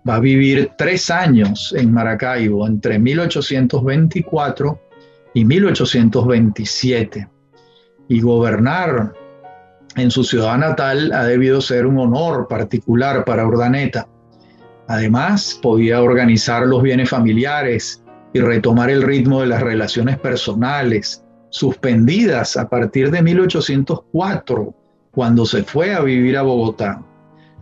Va 0.07 0.15
a 0.15 0.19
vivir 0.19 0.71
tres 0.77 1.11
años 1.11 1.75
en 1.77 1.93
Maracaibo 1.93 2.65
entre 2.65 2.97
1824 2.97 4.81
y 5.35 5.45
1827. 5.45 7.27
Y 8.09 8.21
gobernar 8.21 9.13
en 9.97 10.11
su 10.11 10.23
ciudad 10.23 10.57
natal 10.57 11.11
ha 11.11 11.25
debido 11.25 11.59
ser 11.59 11.85
un 11.85 11.97
honor 11.97 12.47
particular 12.47 13.25
para 13.25 13.45
Urdaneta. 13.45 14.07
Además, 14.87 15.59
podía 15.61 16.01
organizar 16.01 16.65
los 16.65 16.81
bienes 16.81 17.09
familiares 17.09 18.03
y 18.31 18.39
retomar 18.39 18.89
el 18.89 19.01
ritmo 19.01 19.41
de 19.41 19.47
las 19.47 19.61
relaciones 19.61 20.17
personales, 20.19 21.23
suspendidas 21.49 22.55
a 22.57 22.69
partir 22.69 23.09
de 23.09 23.21
1804 23.21 24.75
cuando 25.11 25.45
se 25.45 25.63
fue 25.63 25.95
a 25.95 26.01
vivir 26.01 26.37
a 26.37 26.43
Bogotá. 26.43 27.01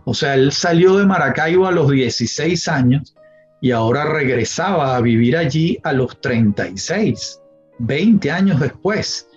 O 0.04 0.12
sea, 0.12 0.34
él 0.34 0.52
salió 0.52 0.98
de 0.98 1.06
Maracaibo 1.06 1.66
a 1.66 1.72
los 1.72 1.90
16 1.90 2.68
años 2.68 3.16
y 3.60 3.70
ahora 3.70 4.04
regresaba 4.04 4.94
a 4.94 5.00
vivir 5.00 5.36
allí 5.36 5.78
a 5.82 5.92
los 5.92 6.20
36, 6.20 7.40
20 7.78 8.30
años 8.30 8.60
después, 8.60 9.28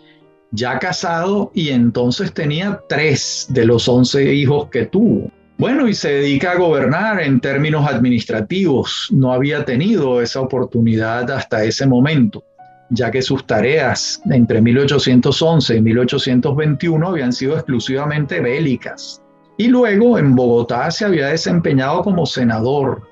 ya 0.51 0.79
casado 0.79 1.51
y 1.53 1.69
entonces 1.69 2.33
tenía 2.33 2.81
tres 2.87 3.47
de 3.49 3.65
los 3.65 3.87
11 3.87 4.33
hijos 4.33 4.69
que 4.69 4.85
tuvo. 4.85 5.31
Bueno, 5.57 5.87
y 5.87 5.93
se 5.93 6.13
dedica 6.13 6.53
a 6.53 6.57
gobernar 6.57 7.21
en 7.21 7.41
términos 7.41 7.85
administrativos. 7.85 9.09
No 9.11 9.33
había 9.33 9.65
tenido 9.65 10.21
esa 10.21 10.39
oportunidad 10.41 11.29
hasta 11.31 11.63
ese 11.63 11.85
momento 11.85 12.43
ya 12.89 13.11
que 13.11 13.21
sus 13.21 13.45
tareas 13.45 14.21
entre 14.29 14.61
1811 14.61 15.77
y 15.77 15.81
1821 15.81 17.07
habían 17.07 17.33
sido 17.33 17.55
exclusivamente 17.55 18.39
bélicas. 18.39 19.21
Y 19.57 19.67
luego 19.67 20.17
en 20.17 20.35
Bogotá 20.35 20.89
se 20.89 21.05
había 21.05 21.27
desempeñado 21.27 22.01
como 22.01 22.25
senador, 22.25 23.03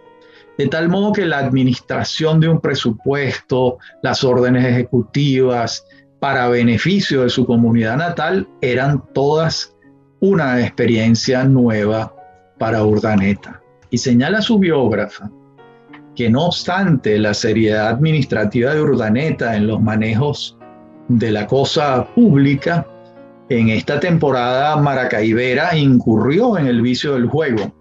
de 0.57 0.67
tal 0.67 0.89
modo 0.89 1.11
que 1.11 1.25
la 1.25 1.39
administración 1.39 2.39
de 2.39 2.47
un 2.47 2.59
presupuesto, 2.59 3.77
las 4.01 4.23
órdenes 4.23 4.65
ejecutivas 4.65 5.85
para 6.19 6.49
beneficio 6.49 7.23
de 7.23 7.29
su 7.29 7.45
comunidad 7.45 7.97
natal 7.97 8.47
eran 8.61 9.03
todas 9.13 9.75
una 10.19 10.61
experiencia 10.61 11.43
nueva 11.43 12.13
para 12.57 12.83
Urdaneta. 12.83 13.61
Y 13.89 13.97
señala 13.97 14.41
su 14.41 14.59
biógrafa 14.59 15.29
que 16.15 16.29
no 16.29 16.47
obstante 16.47 17.19
la 17.19 17.33
seriedad 17.35 17.89
administrativa 17.89 18.73
de 18.73 18.81
Urdaneta 18.81 19.55
en 19.55 19.67
los 19.67 19.79
manejos 19.79 20.57
de 21.07 21.31
la 21.31 21.45
cosa 21.45 22.07
pública, 22.15 22.87
en 23.49 23.69
esta 23.69 23.99
temporada 23.99 24.75
Maracaibera 24.77 25.77
incurrió 25.77 26.57
en 26.57 26.65
el 26.65 26.81
vicio 26.81 27.13
del 27.13 27.27
juego 27.27 27.71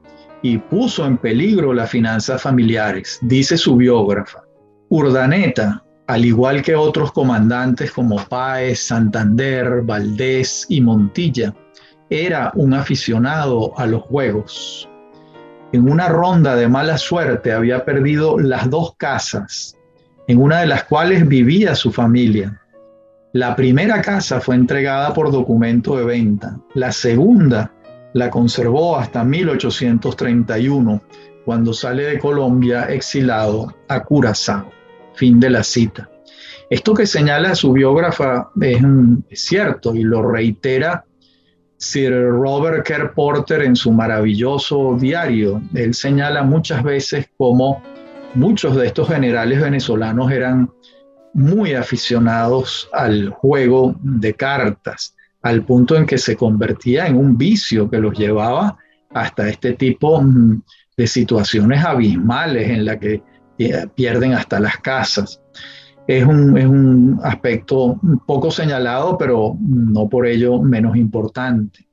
y 0.42 0.58
puso 0.58 1.06
en 1.06 1.16
peligro 1.16 1.72
las 1.72 1.90
finanzas 1.90 2.42
familiares, 2.42 3.18
dice 3.22 3.56
su 3.56 3.74
biógrafa. 3.74 4.44
Urdaneta, 4.90 5.82
al 6.06 6.24
igual 6.24 6.62
que 6.62 6.74
otros 6.74 7.12
comandantes 7.12 7.92
como 7.92 8.16
Páez, 8.28 8.86
Santander, 8.86 9.82
Valdés 9.82 10.66
y 10.68 10.80
Montilla, 10.80 11.54
era 12.08 12.52
un 12.54 12.74
aficionado 12.74 13.76
a 13.78 13.86
los 13.86 14.02
juegos 14.02 14.88
en 15.72 15.90
una 15.90 16.08
ronda 16.08 16.54
de 16.56 16.68
mala 16.68 16.96
suerte 16.96 17.52
había 17.52 17.84
perdido 17.84 18.38
las 18.38 18.70
dos 18.70 18.94
casas, 18.96 19.76
en 20.28 20.40
una 20.40 20.60
de 20.60 20.66
las 20.66 20.84
cuales 20.84 21.26
vivía 21.26 21.74
su 21.74 21.92
familia. 21.92 22.60
La 23.32 23.54
primera 23.56 24.00
casa 24.00 24.40
fue 24.40 24.54
entregada 24.54 25.12
por 25.12 25.30
documento 25.30 25.96
de 25.96 26.04
venta. 26.04 26.58
La 26.74 26.92
segunda 26.92 27.72
la 28.14 28.30
conservó 28.30 28.96
hasta 28.96 29.24
1831, 29.24 31.02
cuando 31.44 31.74
sale 31.74 32.04
de 32.04 32.18
Colombia 32.18 32.84
exilado 32.84 33.74
a 33.88 34.02
Curazao. 34.02 34.75
Fin 35.16 35.40
de 35.40 35.50
la 35.50 35.64
cita. 35.64 36.08
Esto 36.68 36.94
que 36.94 37.06
señala 37.06 37.54
su 37.54 37.72
biógrafa 37.72 38.50
es, 38.60 38.82
cierto 39.32 39.94
y 39.94 40.02
lo 40.02 40.22
reitera 40.22 41.04
Sir 41.78 42.12
Robert 42.12 42.86
Kerr 42.86 43.12
Porter 43.14 43.62
en 43.62 43.76
su 43.76 43.92
maravilloso 43.92 44.96
diario, 44.98 45.60
él 45.74 45.94
señala 45.94 46.42
muchas 46.42 46.82
veces 46.82 47.28
cómo 47.36 47.82
muchos 48.34 48.76
de 48.76 48.86
estos 48.86 49.08
generales 49.08 49.60
venezolanos 49.60 50.30
eran 50.32 50.70
muy 51.34 51.74
aficionados 51.74 52.88
al 52.92 53.28
juego 53.28 53.94
de 54.00 54.34
cartas, 54.34 55.14
al 55.42 55.64
punto 55.64 55.96
en 55.96 56.06
que 56.06 56.18
se 56.18 56.34
convertía 56.34 57.06
en 57.06 57.16
un 57.16 57.36
vicio 57.36 57.90
que 57.90 57.98
los 57.98 58.18
llevaba 58.18 58.78
hasta 59.12 59.48
este 59.48 59.74
tipo 59.74 60.20
mm, 60.20 60.62
de 60.96 61.06
situaciones 61.06 61.84
abismales 61.84 62.70
en 62.70 62.86
las 62.86 62.96
que 62.96 63.22
pierden 63.94 64.34
hasta 64.34 64.60
las 64.60 64.76
casas 64.78 65.40
es 66.06 66.24
un, 66.24 67.18
aspecto 67.22 67.98
poco 68.26 68.50
señalado, 68.50 69.18
pero 69.18 69.56
no 69.60 70.08
por 70.08 70.26
ello 70.26 70.60
menos 70.60 70.96
importante. 70.96 71.86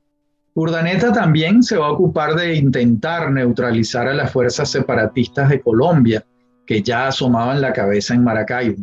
Urdaneta 0.54 1.12
también 1.12 1.62
se 1.62 1.76
va 1.76 1.86
a 1.86 1.92
ocupar 1.92 2.36
de 2.36 2.54
intentar 2.54 3.32
neutralizar 3.32 4.06
a 4.06 4.14
las 4.14 4.30
fuerzas 4.30 4.70
separatistas 4.70 5.48
de 5.48 5.60
Colombia, 5.60 6.24
que 6.64 6.80
ya 6.80 7.08
asomaban 7.08 7.60
la 7.60 7.72
cabeza 7.72 8.14
en 8.14 8.22
Maracaibo. 8.22 8.82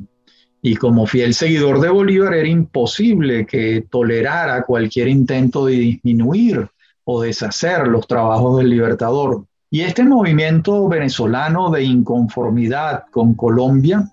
Y 0.61 0.75
como 0.75 1.07
fiel 1.07 1.33
seguidor 1.33 1.79
de 1.79 1.89
Bolívar 1.89 2.33
era 2.33 2.47
imposible 2.47 3.45
que 3.45 3.85
tolerara 3.89 4.63
cualquier 4.63 5.07
intento 5.07 5.65
de 5.65 5.73
disminuir 5.73 6.67
o 7.05 7.21
deshacer 7.21 7.87
los 7.87 8.05
trabajos 8.05 8.57
del 8.57 8.69
libertador. 8.69 9.45
Y 9.73 9.83
este 9.83 10.03
movimiento 10.03 10.89
venezolano 10.89 11.69
de 11.71 11.81
inconformidad 11.81 13.05
con 13.09 13.35
Colombia 13.35 14.03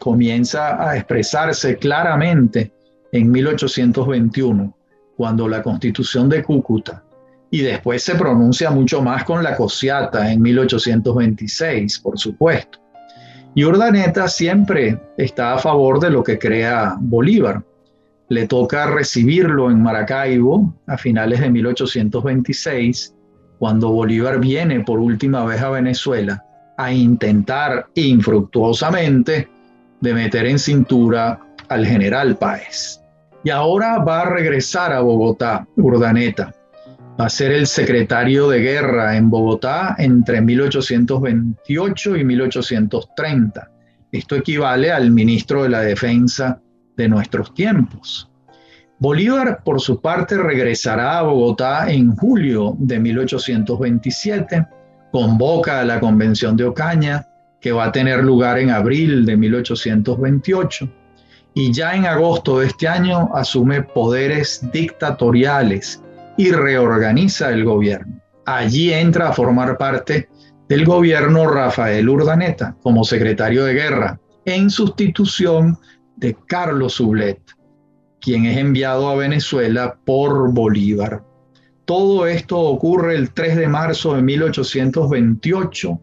comienza 0.00 0.84
a 0.84 0.96
expresarse 0.96 1.76
claramente 1.76 2.72
en 3.12 3.30
1821, 3.30 4.76
cuando 5.16 5.46
la 5.46 5.62
constitución 5.62 6.28
de 6.28 6.42
Cúcuta, 6.42 7.04
y 7.52 7.60
después 7.60 8.02
se 8.02 8.16
pronuncia 8.16 8.72
mucho 8.72 9.00
más 9.00 9.22
con 9.22 9.44
la 9.44 9.56
Cosiata 9.56 10.28
en 10.32 10.42
1826, 10.42 12.00
por 12.00 12.18
supuesto. 12.18 12.80
Y 13.54 13.62
Urdaneta 13.62 14.26
siempre 14.26 15.00
está 15.16 15.54
a 15.54 15.58
favor 15.58 16.00
de 16.00 16.10
lo 16.10 16.24
que 16.24 16.36
crea 16.36 16.96
Bolívar. 16.98 17.62
Le 18.28 18.48
toca 18.48 18.88
recibirlo 18.88 19.70
en 19.70 19.80
Maracaibo 19.80 20.74
a 20.88 20.98
finales 20.98 21.38
de 21.38 21.50
1826, 21.50 23.14
cuando 23.60 23.90
Bolívar 23.90 24.40
viene 24.40 24.80
por 24.80 24.98
última 24.98 25.44
vez 25.44 25.60
a 25.60 25.68
Venezuela 25.68 26.42
a 26.78 26.90
intentar 26.94 27.88
infructuosamente 27.94 29.50
de 30.00 30.14
meter 30.14 30.46
en 30.46 30.58
cintura 30.58 31.38
al 31.68 31.86
general 31.86 32.38
Páez. 32.38 33.02
Y 33.44 33.50
ahora 33.50 33.98
va 33.98 34.22
a 34.22 34.30
regresar 34.30 34.94
a 34.94 35.00
Bogotá, 35.00 35.68
Urdaneta, 35.76 36.54
va 37.20 37.26
a 37.26 37.28
ser 37.28 37.52
el 37.52 37.66
secretario 37.66 38.48
de 38.48 38.60
guerra 38.60 39.14
en 39.18 39.28
Bogotá 39.28 39.94
entre 39.98 40.40
1828 40.40 42.16
y 42.16 42.24
1830. 42.24 43.70
Esto 44.10 44.36
equivale 44.36 44.90
al 44.90 45.10
ministro 45.10 45.64
de 45.64 45.68
la 45.68 45.80
Defensa 45.82 46.62
de 46.96 47.08
nuestros 47.10 47.52
tiempos. 47.52 48.29
Bolívar, 49.00 49.62
por 49.64 49.80
su 49.80 49.98
parte, 49.98 50.36
regresará 50.36 51.18
a 51.18 51.22
Bogotá 51.22 51.90
en 51.90 52.14
julio 52.16 52.76
de 52.78 53.00
1827, 53.00 54.66
convoca 55.10 55.82
la 55.86 55.98
Convención 55.98 56.54
de 56.54 56.64
Ocaña, 56.64 57.26
que 57.62 57.72
va 57.72 57.84
a 57.84 57.92
tener 57.92 58.22
lugar 58.22 58.58
en 58.58 58.68
abril 58.68 59.24
de 59.24 59.38
1828, 59.38 60.86
y 61.54 61.72
ya 61.72 61.94
en 61.94 62.04
agosto 62.04 62.58
de 62.58 62.66
este 62.66 62.88
año 62.88 63.30
asume 63.34 63.82
poderes 63.82 64.68
dictatoriales 64.70 66.02
y 66.36 66.52
reorganiza 66.52 67.48
el 67.52 67.64
gobierno. 67.64 68.20
Allí 68.44 68.92
entra 68.92 69.30
a 69.30 69.32
formar 69.32 69.78
parte 69.78 70.28
del 70.68 70.84
gobierno 70.84 71.50
Rafael 71.50 72.06
Urdaneta 72.06 72.76
como 72.82 73.04
secretario 73.04 73.64
de 73.64 73.72
guerra, 73.72 74.20
en 74.44 74.68
sustitución 74.68 75.78
de 76.16 76.36
Carlos 76.46 76.96
Sublet, 76.96 77.40
quien 78.20 78.46
es 78.46 78.58
enviado 78.58 79.08
a 79.08 79.16
Venezuela 79.16 79.96
por 80.04 80.52
Bolívar. 80.52 81.22
Todo 81.84 82.26
esto 82.26 82.58
ocurre 82.58 83.16
el 83.16 83.32
3 83.32 83.56
de 83.56 83.68
marzo 83.68 84.14
de 84.14 84.22
1828 84.22 86.00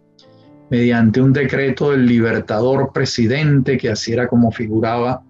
mediante 0.70 1.22
un 1.22 1.32
decreto 1.32 1.92
del 1.92 2.06
libertador 2.06 2.92
presidente, 2.92 3.78
que 3.78 3.90
así 3.90 4.12
era 4.12 4.28
como 4.28 4.52
figuraba 4.52 5.24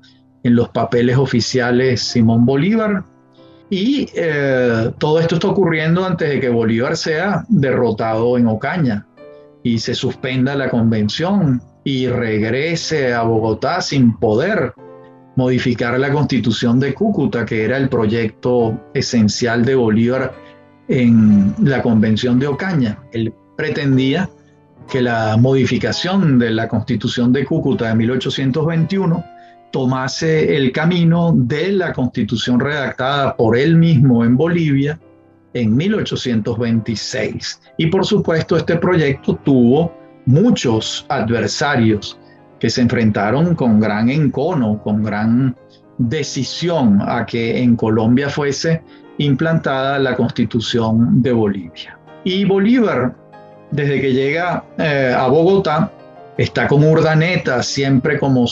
en 0.44 0.56
los 0.56 0.70
papeles 0.70 1.18
oficiales 1.18 2.02
Simón 2.02 2.46
Bolívar, 2.46 3.04
y 3.70 4.10
eh, 4.16 4.92
todo 4.98 5.20
esto 5.20 5.36
está 5.36 5.50
ocurriendo 5.50 6.06
antes 6.06 6.30
de 6.30 6.40
que 6.40 6.50
Bolívar 6.50 6.96
sea 6.96 7.44
derrotado 7.50 8.38
en 8.38 8.48
Ocaña 8.48 9.06
y 9.62 9.80
se 9.80 9.94
suspenda 9.94 10.56
la 10.56 10.70
convención 10.70 11.62
y 11.84 12.08
regrese 12.08 13.14
a 13.14 13.24
Bogotá 13.24 13.82
sin 13.82 14.18
poder 14.18 14.74
modificar 15.38 15.98
la 16.00 16.12
constitución 16.12 16.80
de 16.80 16.94
Cúcuta, 16.94 17.46
que 17.46 17.64
era 17.64 17.78
el 17.78 17.90
proyecto 17.90 18.90
esencial 18.94 19.64
de 19.64 19.76
Bolívar 19.76 20.34
en 20.88 21.54
la 21.64 21.82
convención 21.82 22.40
de 22.40 22.48
Ocaña. 22.48 22.98
Él 23.14 23.32
pretendía 23.56 24.30
que 24.90 25.02
la 25.02 25.38
modificación 25.38 26.40
de 26.40 26.50
la 26.50 26.68
constitución 26.68 27.32
de 27.32 27.46
Cúcuta 27.46 27.90
de 27.90 27.96
1821 27.96 29.24
tomase 29.72 30.56
el 30.56 30.72
camino 30.72 31.34
de 31.36 31.72
la 31.72 31.94
constitución 31.94 32.60
redactada 32.60 33.36
por 33.36 33.56
él 33.56 33.76
mismo 33.76 34.26
en 34.26 34.36
Bolivia 34.36 35.00
en 35.54 35.76
1826. 35.76 37.62
Y 37.78 37.88
por 37.88 38.06
supuesto 38.06 38.58
este 38.58 38.78
proyecto 38.78 39.36
tuvo 39.36 39.94
muchos 40.26 41.06
adversarios 41.10 42.18
que 42.60 42.70
se 42.70 42.82
enfrentaron 42.82 43.56
con 43.56 43.80
gran 43.80 44.10
encono, 44.10 44.82
con 44.84 45.04
gran 45.04 45.56
decisión 45.98 47.02
a 47.02 47.26
que 47.26 47.62
en 47.62 47.76
Colombia 47.76 48.30
fuese 48.30 48.82
implantada 49.18 50.00
la 50.00 50.16
constitución 50.16 51.22
de 51.22 51.32
Bolivia. 51.32 51.98
Y 52.24 52.46
Bolívar, 52.46 53.16
desde 53.72 54.02
que 54.02 54.14
llega 54.14 54.64
eh, 54.78 55.14
a 55.18 55.28
Bogotá, 55.28 55.92
está 56.38 56.68
con 56.68 56.84
Urdaneta 56.84 57.64
siempre 57.64 58.20
como 58.20 58.46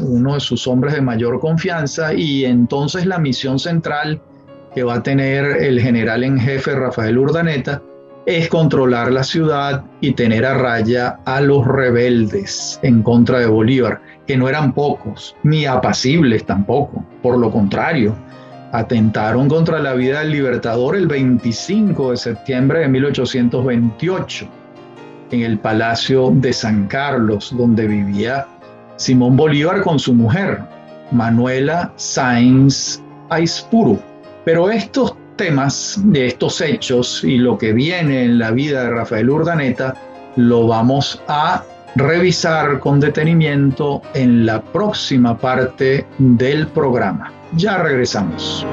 uno 0.00 0.34
de 0.34 0.40
sus 0.40 0.66
hombres 0.66 0.94
de 0.94 1.00
mayor 1.00 1.38
confianza 1.38 2.12
y 2.12 2.44
entonces 2.44 3.06
la 3.06 3.18
misión 3.18 3.58
central 3.58 4.20
que 4.74 4.82
va 4.82 4.94
a 4.94 5.02
tener 5.02 5.62
el 5.62 5.80
general 5.80 6.24
en 6.24 6.38
jefe 6.38 6.74
Rafael 6.74 7.18
Urdaneta 7.18 7.82
es 8.26 8.48
controlar 8.48 9.10
la 9.10 9.24
ciudad 9.24 9.84
y 10.00 10.12
tener 10.12 10.44
a 10.44 10.54
raya 10.54 11.18
a 11.24 11.40
los 11.40 11.66
rebeldes 11.66 12.78
en 12.82 13.02
contra 13.02 13.38
de 13.38 13.46
Bolívar, 13.46 14.00
que 14.26 14.36
no 14.36 14.48
eran 14.48 14.72
pocos, 14.72 15.34
ni 15.42 15.66
apacibles 15.66 16.44
tampoco, 16.44 17.04
por 17.22 17.38
lo 17.38 17.50
contrario, 17.50 18.14
atentaron 18.72 19.48
contra 19.48 19.80
la 19.80 19.94
vida 19.94 20.20
del 20.20 20.32
libertador 20.32 20.96
el 20.96 21.08
25 21.08 22.12
de 22.12 22.16
septiembre 22.16 22.80
de 22.80 22.88
1828 22.88 24.48
en 25.32 25.42
el 25.42 25.58
Palacio 25.58 26.30
de 26.34 26.52
San 26.52 26.86
Carlos, 26.86 27.54
donde 27.56 27.86
vivía 27.86 28.46
Simón 28.96 29.36
Bolívar 29.36 29.82
con 29.82 29.98
su 29.98 30.12
mujer, 30.14 30.60
Manuela 31.10 31.92
Sáenz 31.96 33.02
Aispuru. 33.30 33.98
Pero 34.44 34.70
estos 34.70 35.14
temas 35.40 35.98
de 36.04 36.26
estos 36.26 36.60
hechos 36.60 37.24
y 37.24 37.38
lo 37.38 37.56
que 37.56 37.72
viene 37.72 38.24
en 38.24 38.38
la 38.38 38.50
vida 38.50 38.82
de 38.82 38.90
Rafael 38.90 39.30
Urdaneta 39.30 39.94
lo 40.36 40.66
vamos 40.66 41.22
a 41.28 41.64
revisar 41.96 42.78
con 42.78 43.00
detenimiento 43.00 44.02
en 44.12 44.44
la 44.44 44.60
próxima 44.60 45.38
parte 45.38 46.06
del 46.18 46.66
programa. 46.66 47.32
Ya 47.56 47.78
regresamos. 47.78 48.66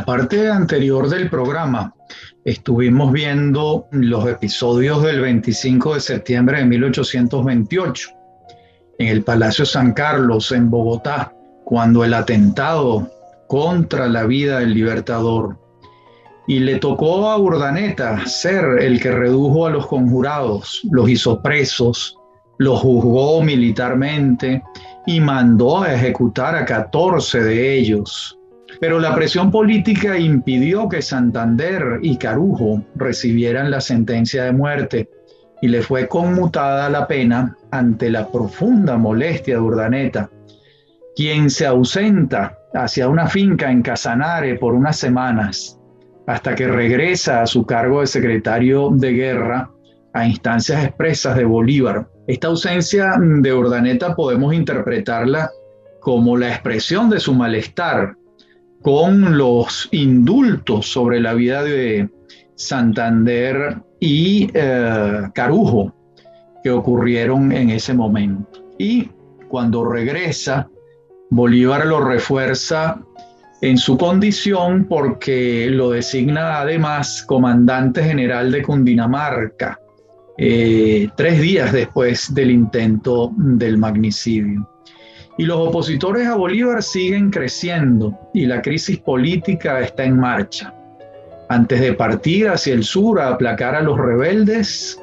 La 0.00 0.06
parte 0.06 0.48
anterior 0.48 1.10
del 1.10 1.28
programa 1.28 1.94
estuvimos 2.46 3.12
viendo 3.12 3.86
los 3.90 4.26
episodios 4.26 5.02
del 5.02 5.20
25 5.20 5.92
de 5.92 6.00
septiembre 6.00 6.58
de 6.60 6.64
1828 6.64 8.08
en 8.98 9.08
el 9.08 9.22
Palacio 9.22 9.66
San 9.66 9.92
Carlos 9.92 10.52
en 10.52 10.70
Bogotá, 10.70 11.34
cuando 11.66 12.02
el 12.02 12.14
atentado 12.14 13.10
contra 13.46 14.08
la 14.08 14.24
vida 14.24 14.60
del 14.60 14.72
libertador. 14.72 15.58
Y 16.46 16.60
le 16.60 16.76
tocó 16.76 17.28
a 17.28 17.36
Urdaneta 17.36 18.26
ser 18.26 18.78
el 18.80 19.02
que 19.02 19.10
redujo 19.10 19.66
a 19.66 19.70
los 19.70 19.86
conjurados, 19.86 20.80
los 20.90 21.10
hizo 21.10 21.42
presos, 21.42 22.16
los 22.56 22.80
juzgó 22.80 23.42
militarmente 23.42 24.62
y 25.06 25.20
mandó 25.20 25.82
a 25.82 25.92
ejecutar 25.92 26.56
a 26.56 26.64
14 26.64 27.42
de 27.42 27.74
ellos 27.74 28.38
pero 28.80 28.98
la 28.98 29.14
presión 29.14 29.50
política 29.50 30.18
impidió 30.18 30.88
que 30.88 31.02
Santander 31.02 32.00
y 32.02 32.16
Carujo 32.16 32.82
recibieran 32.96 33.70
la 33.70 33.80
sentencia 33.80 34.44
de 34.44 34.52
muerte 34.52 35.10
y 35.60 35.68
le 35.68 35.82
fue 35.82 36.08
conmutada 36.08 36.88
la 36.88 37.06
pena 37.06 37.56
ante 37.70 38.08
la 38.08 38.26
profunda 38.26 38.96
molestia 38.96 39.56
de 39.56 39.60
Urdaneta, 39.60 40.30
quien 41.14 41.50
se 41.50 41.66
ausenta 41.66 42.56
hacia 42.72 43.08
una 43.08 43.26
finca 43.26 43.70
en 43.70 43.82
Casanare 43.82 44.54
por 44.54 44.72
unas 44.72 44.96
semanas, 44.96 45.78
hasta 46.26 46.54
que 46.54 46.66
regresa 46.66 47.42
a 47.42 47.46
su 47.46 47.66
cargo 47.66 48.00
de 48.00 48.06
secretario 48.06 48.88
de 48.94 49.12
guerra 49.12 49.70
a 50.14 50.26
instancias 50.26 50.82
expresas 50.82 51.36
de 51.36 51.44
Bolívar. 51.44 52.08
Esta 52.26 52.48
ausencia 52.48 53.12
de 53.18 53.52
Urdaneta 53.52 54.16
podemos 54.16 54.54
interpretarla 54.54 55.50
como 56.00 56.38
la 56.38 56.48
expresión 56.48 57.10
de 57.10 57.20
su 57.20 57.34
malestar 57.34 58.16
con 58.82 59.36
los 59.36 59.88
indultos 59.92 60.86
sobre 60.86 61.20
la 61.20 61.34
vida 61.34 61.62
de 61.62 62.08
Santander 62.54 63.82
y 64.00 64.48
eh, 64.54 65.22
Carujo 65.34 65.94
que 66.62 66.70
ocurrieron 66.70 67.52
en 67.52 67.70
ese 67.70 67.94
momento. 67.94 68.64
Y 68.78 69.10
cuando 69.48 69.84
regresa, 69.84 70.68
Bolívar 71.30 71.86
lo 71.86 72.00
refuerza 72.00 73.00
en 73.62 73.78
su 73.78 73.96
condición 73.98 74.86
porque 74.88 75.68
lo 75.70 75.90
designa 75.90 76.60
además 76.60 77.24
comandante 77.26 78.02
general 78.02 78.50
de 78.50 78.62
Cundinamarca, 78.62 79.78
eh, 80.38 81.08
tres 81.16 81.40
días 81.40 81.72
después 81.72 82.32
del 82.34 82.50
intento 82.50 83.32
del 83.36 83.76
magnicidio. 83.78 84.69
Y 85.40 85.46
los 85.46 85.56
opositores 85.56 86.26
a 86.26 86.34
Bolívar 86.34 86.82
siguen 86.82 87.30
creciendo 87.30 88.28
y 88.34 88.44
la 88.44 88.60
crisis 88.60 88.98
política 88.98 89.80
está 89.80 90.04
en 90.04 90.20
marcha. 90.20 90.74
Antes 91.48 91.80
de 91.80 91.94
partir 91.94 92.46
hacia 92.50 92.74
el 92.74 92.84
sur 92.84 93.18
a 93.18 93.28
aplacar 93.28 93.74
a 93.74 93.80
los 93.80 93.98
rebeldes, 93.98 95.00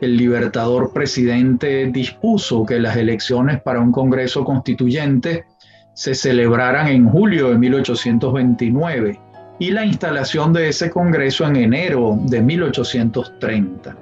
el 0.00 0.16
libertador 0.16 0.90
presidente 0.94 1.90
dispuso 1.92 2.64
que 2.64 2.80
las 2.80 2.96
elecciones 2.96 3.60
para 3.60 3.78
un 3.78 3.92
Congreso 3.92 4.42
constituyente 4.42 5.44
se 5.92 6.14
celebraran 6.14 6.88
en 6.88 7.06
julio 7.06 7.50
de 7.50 7.58
1829 7.58 9.20
y 9.58 9.70
la 9.70 9.84
instalación 9.84 10.54
de 10.54 10.70
ese 10.70 10.88
Congreso 10.88 11.46
en 11.46 11.56
enero 11.56 12.18
de 12.22 12.40
1830. 12.40 13.94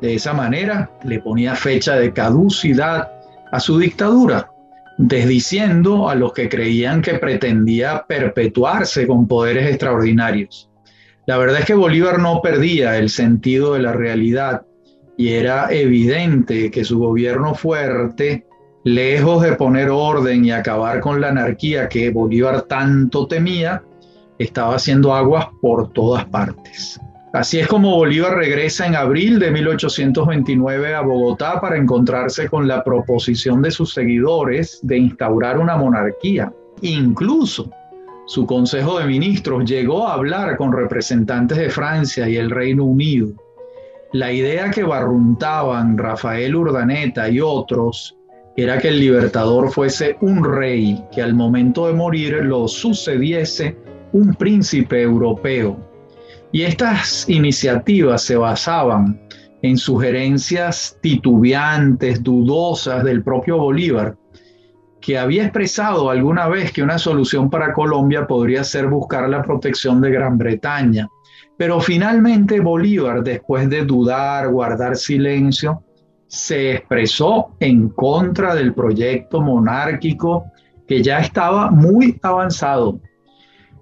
De 0.00 0.14
esa 0.14 0.32
manera 0.32 0.88
le 1.02 1.18
ponía 1.18 1.56
fecha 1.56 1.96
de 1.96 2.12
caducidad 2.12 3.10
a 3.50 3.58
su 3.58 3.80
dictadura, 3.80 4.53
desdiciendo 4.98 6.08
a 6.08 6.14
los 6.14 6.32
que 6.32 6.48
creían 6.48 7.02
que 7.02 7.14
pretendía 7.14 8.04
perpetuarse 8.06 9.06
con 9.06 9.26
poderes 9.26 9.68
extraordinarios. 9.68 10.70
La 11.26 11.38
verdad 11.38 11.60
es 11.60 11.66
que 11.66 11.74
Bolívar 11.74 12.18
no 12.18 12.40
perdía 12.42 12.98
el 12.98 13.08
sentido 13.08 13.74
de 13.74 13.80
la 13.80 13.92
realidad 13.92 14.62
y 15.16 15.30
era 15.30 15.72
evidente 15.72 16.70
que 16.70 16.84
su 16.84 16.98
gobierno 16.98 17.54
fuerte 17.54 18.46
lejos 18.84 19.42
de 19.42 19.52
poner 19.52 19.88
orden 19.88 20.44
y 20.44 20.50
acabar 20.50 21.00
con 21.00 21.20
la 21.20 21.28
anarquía 21.28 21.88
que 21.88 22.10
Bolívar 22.10 22.62
tanto 22.62 23.26
temía, 23.26 23.82
estaba 24.38 24.74
haciendo 24.74 25.14
aguas 25.14 25.46
por 25.62 25.90
todas 25.92 26.26
partes. 26.26 27.00
Así 27.34 27.58
es 27.58 27.66
como 27.66 27.96
Bolívar 27.96 28.36
regresa 28.36 28.86
en 28.86 28.94
abril 28.94 29.40
de 29.40 29.50
1829 29.50 30.94
a 30.94 31.00
Bogotá 31.00 31.60
para 31.60 31.76
encontrarse 31.76 32.48
con 32.48 32.68
la 32.68 32.84
proposición 32.84 33.60
de 33.60 33.72
sus 33.72 33.92
seguidores 33.92 34.78
de 34.82 34.98
instaurar 34.98 35.58
una 35.58 35.76
monarquía. 35.76 36.52
Incluso 36.82 37.68
su 38.26 38.46
Consejo 38.46 39.00
de 39.00 39.06
Ministros 39.06 39.64
llegó 39.64 40.06
a 40.06 40.14
hablar 40.14 40.56
con 40.56 40.72
representantes 40.72 41.58
de 41.58 41.70
Francia 41.70 42.28
y 42.28 42.36
el 42.36 42.50
Reino 42.50 42.84
Unido. 42.84 43.32
La 44.12 44.30
idea 44.30 44.70
que 44.70 44.84
barruntaban 44.84 45.98
Rafael 45.98 46.54
Urdaneta 46.54 47.28
y 47.28 47.40
otros 47.40 48.16
era 48.56 48.78
que 48.78 48.90
el 48.90 49.00
libertador 49.00 49.72
fuese 49.72 50.16
un 50.20 50.44
rey, 50.44 51.04
que 51.12 51.20
al 51.20 51.34
momento 51.34 51.88
de 51.88 51.94
morir 51.94 52.44
lo 52.44 52.68
sucediese 52.68 53.76
un 54.12 54.34
príncipe 54.34 55.02
europeo. 55.02 55.93
Y 56.54 56.62
estas 56.62 57.28
iniciativas 57.28 58.22
se 58.22 58.36
basaban 58.36 59.20
en 59.62 59.76
sugerencias 59.76 60.96
titubeantes, 61.02 62.22
dudosas 62.22 63.02
del 63.02 63.24
propio 63.24 63.58
Bolívar, 63.58 64.16
que 65.00 65.18
había 65.18 65.42
expresado 65.42 66.10
alguna 66.10 66.46
vez 66.46 66.70
que 66.70 66.84
una 66.84 66.96
solución 66.96 67.50
para 67.50 67.72
Colombia 67.72 68.28
podría 68.28 68.62
ser 68.62 68.86
buscar 68.86 69.28
la 69.28 69.42
protección 69.42 70.00
de 70.00 70.12
Gran 70.12 70.38
Bretaña. 70.38 71.08
Pero 71.56 71.80
finalmente 71.80 72.60
Bolívar, 72.60 73.24
después 73.24 73.68
de 73.68 73.84
dudar, 73.84 74.48
guardar 74.48 74.94
silencio, 74.94 75.82
se 76.28 76.74
expresó 76.74 77.56
en 77.58 77.88
contra 77.88 78.54
del 78.54 78.74
proyecto 78.74 79.40
monárquico 79.40 80.44
que 80.86 81.02
ya 81.02 81.18
estaba 81.18 81.72
muy 81.72 82.16
avanzado. 82.22 83.00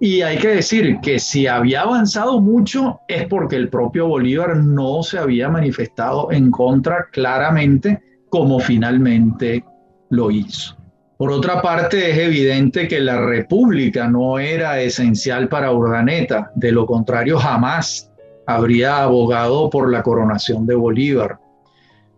Y 0.05 0.23
hay 0.23 0.37
que 0.39 0.49
decir 0.49 0.99
que 1.01 1.21
si 1.21 1.47
había 1.47 1.83
avanzado 1.83 2.41
mucho 2.41 3.03
es 3.07 3.25
porque 3.29 3.55
el 3.55 3.69
propio 3.69 4.09
Bolívar 4.09 4.57
no 4.57 5.05
se 5.05 5.17
había 5.17 5.49
manifestado 5.49 6.33
en 6.33 6.51
contra 6.51 7.07
claramente 7.13 8.03
como 8.29 8.59
finalmente 8.59 9.65
lo 10.11 10.33
hizo. 10.33 10.77
Por 11.19 11.31
otra 11.31 11.63
parte, 11.63 12.11
es 12.11 12.19
evidente 12.19 12.89
que 12.89 12.99
la 12.99 13.21
república 13.21 14.09
no 14.09 14.41
era 14.41 14.81
esencial 14.81 15.49
para 15.49 15.71
Urdaneta, 15.71 16.51
de 16.57 16.73
lo 16.73 16.85
contrario 16.85 17.39
jamás 17.39 18.11
habría 18.49 19.05
abogado 19.05 19.71
por 19.71 19.89
la 19.89 20.03
coronación 20.03 20.67
de 20.67 20.75
Bolívar 20.75 21.39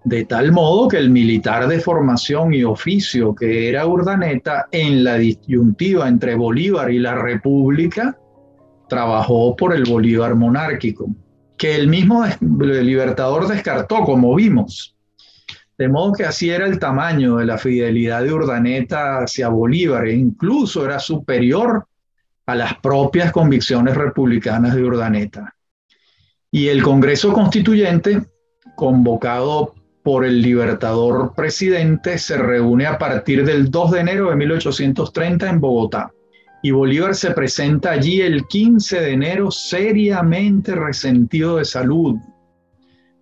de 0.04 0.26
tal 0.26 0.52
modo 0.52 0.86
que 0.86 0.98
el 0.98 1.10
militar 1.10 1.66
de 1.66 1.80
formación 1.80 2.52
y 2.52 2.62
oficio 2.62 3.34
que 3.34 3.70
era 3.70 3.86
Urdaneta 3.86 4.68
en 4.70 5.02
la 5.02 5.16
disyuntiva 5.16 6.06
entre 6.06 6.34
Bolívar 6.34 6.90
y 6.90 6.98
la 6.98 7.14
República, 7.14 8.18
trabajó 8.86 9.56
por 9.56 9.74
el 9.74 9.84
Bolívar 9.84 10.34
monárquico, 10.34 11.08
que 11.56 11.74
el 11.74 11.88
mismo 11.88 12.24
Libertador 12.40 13.48
descartó, 13.48 14.00
como 14.00 14.34
vimos. 14.34 14.94
De 15.78 15.88
modo 15.88 16.12
que 16.12 16.24
así 16.24 16.50
era 16.50 16.66
el 16.66 16.78
tamaño 16.78 17.36
de 17.36 17.46
la 17.46 17.58
fidelidad 17.58 18.22
de 18.22 18.32
Urdaneta 18.32 19.20
hacia 19.20 19.48
Bolívar, 19.48 20.06
e 20.06 20.12
incluso 20.12 20.84
era 20.84 20.98
superior 20.98 21.86
a 22.46 22.54
las 22.54 22.74
propias 22.78 23.32
convicciones 23.32 23.96
republicanas 23.96 24.74
de 24.74 24.84
Urdaneta. 24.84 25.56
Y 26.50 26.68
el 26.68 26.82
Congreso 26.82 27.32
Constituyente, 27.32 28.22
convocado 28.76 29.74
por 30.04 30.26
el 30.26 30.42
libertador 30.42 31.32
presidente 31.34 32.18
se 32.18 32.36
reúne 32.36 32.86
a 32.86 32.98
partir 32.98 33.42
del 33.44 33.70
2 33.70 33.90
de 33.90 34.00
enero 34.00 34.28
de 34.28 34.36
1830 34.36 35.48
en 35.48 35.60
Bogotá. 35.60 36.12
Y 36.62 36.72
Bolívar 36.72 37.14
se 37.14 37.30
presenta 37.30 37.92
allí 37.92 38.20
el 38.20 38.46
15 38.46 39.00
de 39.00 39.10
enero 39.12 39.50
seriamente 39.50 40.74
resentido 40.74 41.56
de 41.56 41.64
salud. 41.64 42.16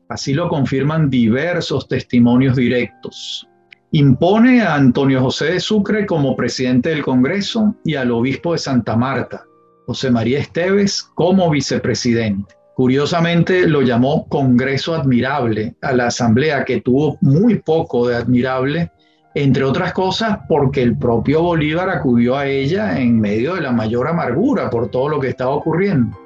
Así 0.09 0.35
lo 0.35 0.49
confirman 0.49 1.09
diversos 1.09 1.87
testimonios 1.87 2.57
directos. 2.57 3.47
Impone 3.92 4.62
a 4.62 4.75
Antonio 4.75 5.21
José 5.21 5.53
de 5.53 5.61
Sucre 5.61 6.05
como 6.05 6.35
presidente 6.35 6.88
del 6.88 7.03
Congreso 7.03 7.77
y 7.85 7.95
al 7.95 8.11
obispo 8.11 8.55
de 8.55 8.59
Santa 8.59 8.97
Marta, 8.97 9.45
José 9.87 10.11
María 10.11 10.40
Esteves, 10.40 11.05
como 11.14 11.49
vicepresidente. 11.49 12.62
Curiosamente 12.74 13.68
lo 13.68 13.82
llamó 13.82 14.26
Congreso 14.28 14.94
Admirable 14.94 15.74
a 15.82 15.92
la 15.92 16.06
Asamblea, 16.06 16.64
que 16.64 16.80
tuvo 16.80 17.18
muy 17.20 17.56
poco 17.56 18.08
de 18.08 18.16
admirable, 18.16 18.90
entre 19.35 19.64
otras 19.64 19.92
cosas 19.92 20.38
porque 20.48 20.82
el 20.82 20.96
propio 20.96 21.42
Bolívar 21.42 21.90
acudió 21.90 22.37
a 22.37 22.46
ella 22.46 22.98
en 22.98 23.20
medio 23.20 23.54
de 23.54 23.61
la 23.61 23.72
mayor 23.72 24.08
amargura 24.08 24.70
por 24.70 24.88
todo 24.90 25.11
lo 25.11 25.20
que 25.20 25.28
estaba 25.28 25.50
ocurriendo. 25.50 26.16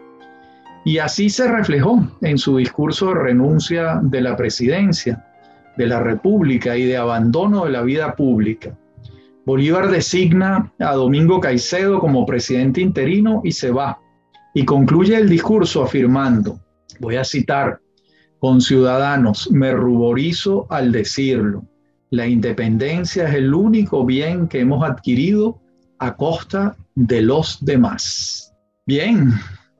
Y 0.84 0.98
así 0.98 1.30
se 1.30 1.48
reflejó 1.48 2.06
en 2.22 2.38
su 2.38 2.58
discurso 2.58 3.08
de 3.08 3.14
renuncia 3.14 3.98
de 4.02 4.20
la 4.20 4.36
presidencia 4.36 5.24
de 5.76 5.86
la 5.86 6.00
República 6.00 6.76
y 6.76 6.84
de 6.84 6.96
abandono 6.96 7.64
de 7.64 7.72
la 7.72 7.82
vida 7.82 8.14
pública. 8.14 8.72
Bolívar 9.44 9.88
designa 9.90 10.72
a 10.78 10.94
Domingo 10.94 11.40
Caicedo 11.40 11.98
como 11.98 12.24
presidente 12.24 12.80
interino 12.80 13.40
y 13.44 13.52
se 13.52 13.70
va 13.70 13.98
y 14.56 14.64
concluye 14.64 15.14
el 15.14 15.28
discurso 15.28 15.82
afirmando, 15.82 16.58
voy 16.98 17.16
a 17.16 17.24
citar, 17.24 17.78
con 18.38 18.62
ciudadanos, 18.62 19.50
me 19.52 19.72
ruborizo 19.72 20.66
al 20.70 20.92
decirlo, 20.92 21.66
la 22.08 22.26
independencia 22.26 23.28
es 23.28 23.34
el 23.34 23.52
único 23.52 24.06
bien 24.06 24.48
que 24.48 24.60
hemos 24.60 24.82
adquirido 24.82 25.60
a 25.98 26.16
costa 26.16 26.74
de 26.94 27.20
los 27.20 27.62
demás. 27.62 28.54
Bien, 28.86 29.34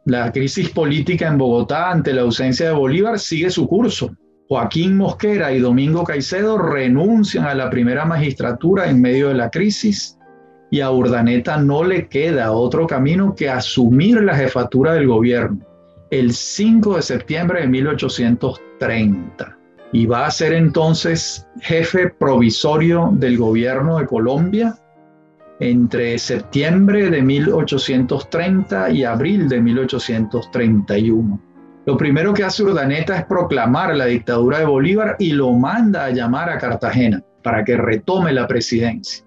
la 0.05 0.31
crisis 0.31 0.69
política 0.69 1.29
en 1.29 1.39
Bogotá 1.39 1.91
ante 1.91 2.13
la 2.13 2.21
ausencia 2.21 2.67
de 2.67 2.75
Bolívar 2.75 3.19
sigue 3.19 3.49
su 3.49 3.67
curso. 3.67 4.15
Joaquín 4.47 4.95
Mosquera 4.95 5.55
y 5.55 5.59
Domingo 5.59 6.05
Caicedo 6.05 6.59
renuncian 6.59 7.47
a 7.47 7.55
la 7.55 7.71
primera 7.71 8.05
magistratura 8.05 8.91
en 8.91 9.01
medio 9.01 9.29
de 9.29 9.35
la 9.37 9.49
crisis 9.49 10.16
y 10.71 10.81
a 10.81 10.91
Urdaneta 10.91 11.59
no 11.59 11.85
le 11.85 12.09
queda 12.09 12.53
otro 12.53 12.87
camino 12.87 13.35
que 13.35 13.49
asumir 13.49 14.23
la 14.23 14.37
jefatura 14.37 14.95
del 14.95 15.07
gobierno 15.07 15.67
el 16.11 16.33
5 16.33 16.97
de 16.97 17.03
septiembre 17.03 17.61
de 17.63 17.69
1830 17.69 19.59
y 19.93 20.07
va 20.07 20.27
a 20.27 20.31
ser 20.31 20.53
entonces 20.53 21.47
jefe 21.61 22.11
provisorio 22.11 23.11
del 23.13 23.39
gobierno 23.39 23.99
de 23.99 24.07
Colombia 24.07 24.77
entre 25.59 26.19
septiembre 26.19 27.11
de 27.11 27.23
1830 27.23 28.91
y 28.91 29.05
abril 29.05 29.49
de 29.49 29.61
1831. 29.61 31.41
Lo 31.87 31.97
primero 31.97 32.35
que 32.35 32.45
hace 32.45 32.63
Urdaneta 32.63 33.17
es 33.17 33.25
proclamar 33.25 33.97
la 33.97 34.07
dictadura 34.07 34.59
de 34.59 34.67
Bolívar 34.67 35.17
y 35.19 35.33
lo 35.33 35.53
manda 35.53 36.05
a 36.05 36.11
llamar 36.11 36.51
a 36.51 36.59
Cartagena 36.59 37.23
para 37.43 37.65
que 37.65 37.77
retome 37.77 38.33
la 38.33 38.47
presidencia. 38.47 39.26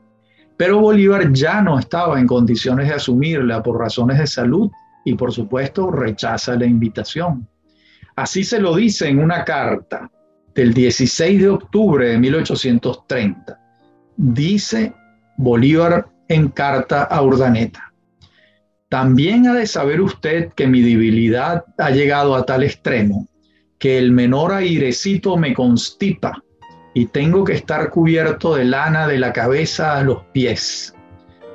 Pero 0.60 0.82
Bolívar 0.82 1.32
ya 1.32 1.62
no 1.62 1.80
estaba 1.80 2.20
en 2.20 2.28
condiciones 2.28 2.90
de 2.90 2.96
asumirla 2.96 3.64
por 3.64 3.80
razones 3.80 4.20
de 4.20 4.28
salud 4.28 4.70
y 5.06 5.14
por 5.14 5.32
supuesto 5.32 5.90
rechaza 5.90 6.58
la 6.58 6.66
invitación. 6.66 7.48
Así 8.18 8.44
se 8.44 8.60
lo 8.60 8.76
dice 8.76 9.08
en 9.08 9.20
una 9.20 9.46
carta 9.46 10.12
del 10.54 10.74
16 10.74 11.42
de 11.42 11.48
octubre 11.48 12.10
de 12.10 12.18
1830. 12.18 13.58
Dice 14.18 14.94
Bolívar 15.38 16.10
en 16.28 16.50
carta 16.50 17.04
a 17.04 17.22
Urdaneta. 17.22 17.94
También 18.90 19.48
ha 19.48 19.54
de 19.54 19.66
saber 19.66 20.02
usted 20.02 20.52
que 20.52 20.68
mi 20.68 20.82
debilidad 20.82 21.64
ha 21.78 21.92
llegado 21.92 22.36
a 22.36 22.46
tal 22.46 22.64
extremo 22.64 23.30
que 23.78 23.98
el 23.98 24.12
menor 24.12 24.52
airecito 24.52 25.38
me 25.38 25.54
constipa 25.54 26.44
tengo 27.06 27.44
que 27.44 27.54
estar 27.54 27.90
cubierto 27.90 28.56
de 28.56 28.66
lana 28.66 29.08
de 29.08 29.20
la 29.20 29.34
cabeza 29.34 29.98
a 29.98 30.04
los 30.04 30.24
pies. 30.34 30.94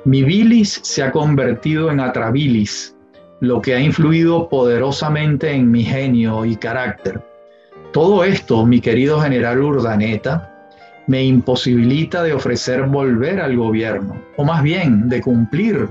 Mi 0.05 0.23
bilis 0.23 0.79
se 0.83 1.03
ha 1.03 1.11
convertido 1.11 1.91
en 1.91 1.99
atrabilis, 1.99 2.95
lo 3.41 3.61
que 3.61 3.75
ha 3.75 3.79
influido 3.79 4.49
poderosamente 4.49 5.51
en 5.51 5.71
mi 5.71 5.83
genio 5.83 6.45
y 6.45 6.55
carácter. 6.55 7.21
Todo 7.91 8.23
esto, 8.23 8.65
mi 8.65 8.81
querido 8.81 9.19
general 9.21 9.61
Urdaneta, 9.61 10.51
me 11.07 11.23
imposibilita 11.23 12.23
de 12.23 12.33
ofrecer 12.33 12.83
volver 12.83 13.39
al 13.39 13.55
gobierno, 13.55 14.21
o 14.37 14.43
más 14.43 14.63
bien 14.63 15.07
de 15.07 15.21
cumplir 15.21 15.87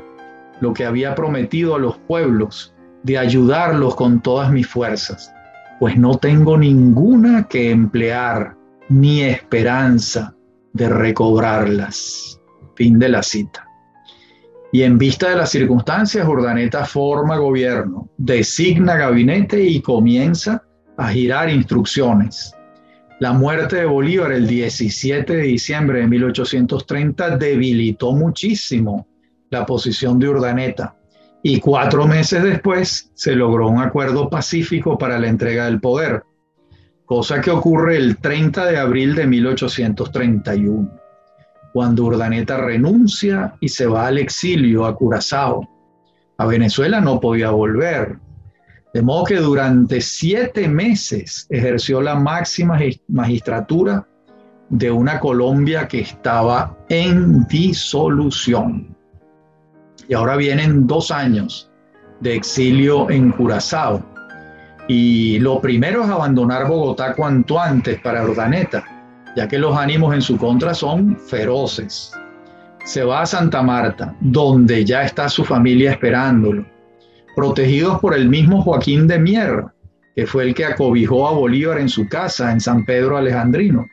lo 0.61 0.75
que 0.75 0.85
había 0.85 1.14
prometido 1.14 1.75
a 1.75 1.79
los 1.79 1.97
pueblos, 1.99 2.75
de 3.03 3.19
ayudarlos 3.19 3.95
con 3.95 4.21
todas 4.21 4.51
mis 4.51 4.67
fuerzas, 4.67 5.33
pues 5.79 5.97
no 5.97 6.17
tengo 6.19 6.57
ninguna 6.57 7.47
que 7.49 7.71
emplear 7.71 8.57
ni 8.88 9.23
esperanza 9.23 10.35
de 10.73 10.88
recobrarlas. 10.88 12.40
Fin 12.75 12.99
de 12.99 13.09
la 13.09 13.23
cita. 13.23 13.68
Y 14.73 14.83
en 14.83 14.99
vista 14.99 15.31
de 15.31 15.37
las 15.37 15.51
circunstancias, 15.51 16.27
Urdaneta 16.27 16.85
forma 16.85 17.37
gobierno, 17.37 18.11
designa 18.16 18.97
gabinete 18.97 19.62
y 19.62 19.81
comienza 19.81 20.64
a 20.97 21.09
girar 21.09 21.49
instrucciones. 21.49 22.53
La 23.20 23.33
muerte 23.33 23.77
de 23.77 23.87
Bolívar 23.87 24.33
el 24.33 24.49
17 24.49 25.37
de 25.37 25.42
diciembre 25.42 26.01
de 26.01 26.09
1830 26.09 27.37
debilitó 27.37 28.12
muchísimo 28.12 29.07
la 29.51 29.64
posición 29.64 30.18
de 30.18 30.29
Urdaneta 30.29 30.97
y 31.40 31.61
cuatro 31.61 32.09
meses 32.09 32.42
después 32.42 33.12
se 33.14 33.37
logró 33.37 33.68
un 33.68 33.81
acuerdo 33.81 34.29
pacífico 34.29 34.99
para 34.99 35.18
la 35.20 35.29
entrega 35.29 35.66
del 35.66 35.81
poder 35.81 36.25
cosa 37.07 37.40
que 37.40 37.51
ocurre 37.51 37.97
el 37.97 38.17
30 38.17 38.67
de 38.67 38.79
abril 38.79 39.14
de 39.14 39.27
1831, 39.27 40.90
cuando 41.73 42.05
Urdaneta 42.05 42.57
renuncia 42.57 43.55
y 43.61 43.69
se 43.69 43.87
va 43.87 44.07
al 44.07 44.19
exilio 44.19 44.87
a 44.87 44.97
Curazao. 44.97 45.69
A 46.38 46.47
Venezuela 46.47 47.01
no 47.01 47.21
podía 47.21 47.51
volver, 47.51 48.19
de 48.93 49.03
modo 49.03 49.25
que 49.25 49.37
durante 49.37 50.01
siete 50.01 50.69
meses 50.69 51.47
ejerció 51.51 52.01
la 52.01 52.14
máxima 52.14 52.79
magistratura 53.09 54.07
de 54.71 54.90
una 54.90 55.21
Colombia 55.21 55.87
que 55.87 56.01
estaba 56.01 56.79
en 56.88 57.45
disolución. 57.49 58.97
Y 60.09 60.14
ahora 60.14 60.37
vienen 60.37 60.87
dos 60.87 61.11
años 61.11 61.71
de 62.21 62.35
exilio 62.35 63.11
en 63.11 63.31
Curazao 63.33 64.13
y 64.87 65.38
lo 65.38 65.61
primero 65.61 66.05
es 66.05 66.11
abandonar 66.11 66.68
Bogotá 66.68 67.14
cuanto 67.14 67.59
antes 67.59 68.01
para 68.01 68.23
Urdaneta, 68.23 68.85
ya 69.35 69.49
que 69.49 69.59
los 69.59 69.77
ánimos 69.77 70.14
en 70.14 70.20
su 70.20 70.37
contra 70.37 70.75
son 70.75 71.16
feroces. 71.18 72.12
Se 72.85 73.03
va 73.03 73.23
a 73.23 73.27
Santa 73.27 73.62
Marta, 73.62 74.14
donde 74.20 74.85
ya 74.85 75.03
está 75.03 75.29
su 75.31 75.42
familia 75.44 75.92
esperándolo, 75.92 76.66
protegidos 77.35 77.99
por 78.01 78.14
el 78.14 78.29
mismo 78.29 78.61
Joaquín 78.61 79.07
de 79.07 79.18
Mier, 79.18 79.64
que 80.14 80.27
fue 80.27 80.44
el 80.44 80.55
que 80.55 80.66
acobijó 80.66 81.27
a 81.27 81.33
Bolívar 81.33 81.79
en 81.79 81.88
su 81.88 82.07
casa 82.07 82.53
en 82.53 82.61
San 82.61 82.85
Pedro 82.85 83.16
Alejandrino. 83.16 83.87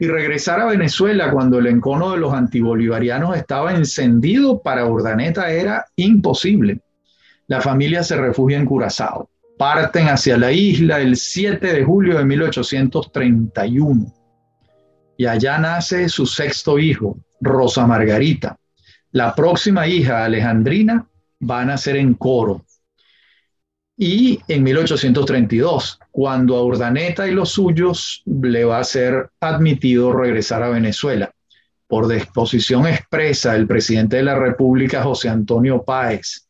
Y 0.00 0.08
regresar 0.08 0.60
a 0.60 0.66
Venezuela 0.66 1.30
cuando 1.30 1.60
el 1.60 1.68
encono 1.68 2.10
de 2.10 2.18
los 2.18 2.34
antibolivarianos 2.34 3.36
estaba 3.36 3.72
encendido 3.72 4.60
para 4.60 4.86
Urdaneta 4.86 5.52
era 5.52 5.86
imposible. 5.94 6.80
La 7.46 7.60
familia 7.60 8.02
se 8.02 8.16
refugia 8.16 8.58
en 8.58 8.66
Curazao 8.66 9.30
parten 9.58 10.08
hacia 10.08 10.36
la 10.36 10.52
isla 10.52 11.00
el 11.00 11.16
7 11.16 11.72
de 11.72 11.84
julio 11.84 12.18
de 12.18 12.24
1831. 12.24 14.12
Y 15.16 15.26
allá 15.26 15.58
nace 15.58 16.08
su 16.08 16.26
sexto 16.26 16.78
hijo, 16.78 17.18
Rosa 17.40 17.86
Margarita. 17.86 18.56
La 19.12 19.34
próxima 19.34 19.86
hija, 19.86 20.24
Alejandrina, 20.24 21.06
va 21.48 21.60
a 21.60 21.64
nacer 21.64 21.96
en 21.96 22.14
Coro. 22.14 22.64
Y 23.96 24.40
en 24.48 24.64
1832, 24.64 26.00
cuando 26.10 26.56
a 26.56 26.64
Urdaneta 26.64 27.28
y 27.28 27.30
los 27.30 27.50
suyos 27.50 28.22
le 28.26 28.64
va 28.64 28.78
a 28.78 28.84
ser 28.84 29.30
admitido 29.38 30.12
regresar 30.12 30.64
a 30.64 30.68
Venezuela, 30.70 31.30
por 31.86 32.08
disposición 32.08 32.88
expresa 32.88 33.52
del 33.52 33.68
presidente 33.68 34.16
de 34.16 34.24
la 34.24 34.34
República, 34.34 35.04
José 35.04 35.28
Antonio 35.28 35.84
Páez, 35.84 36.43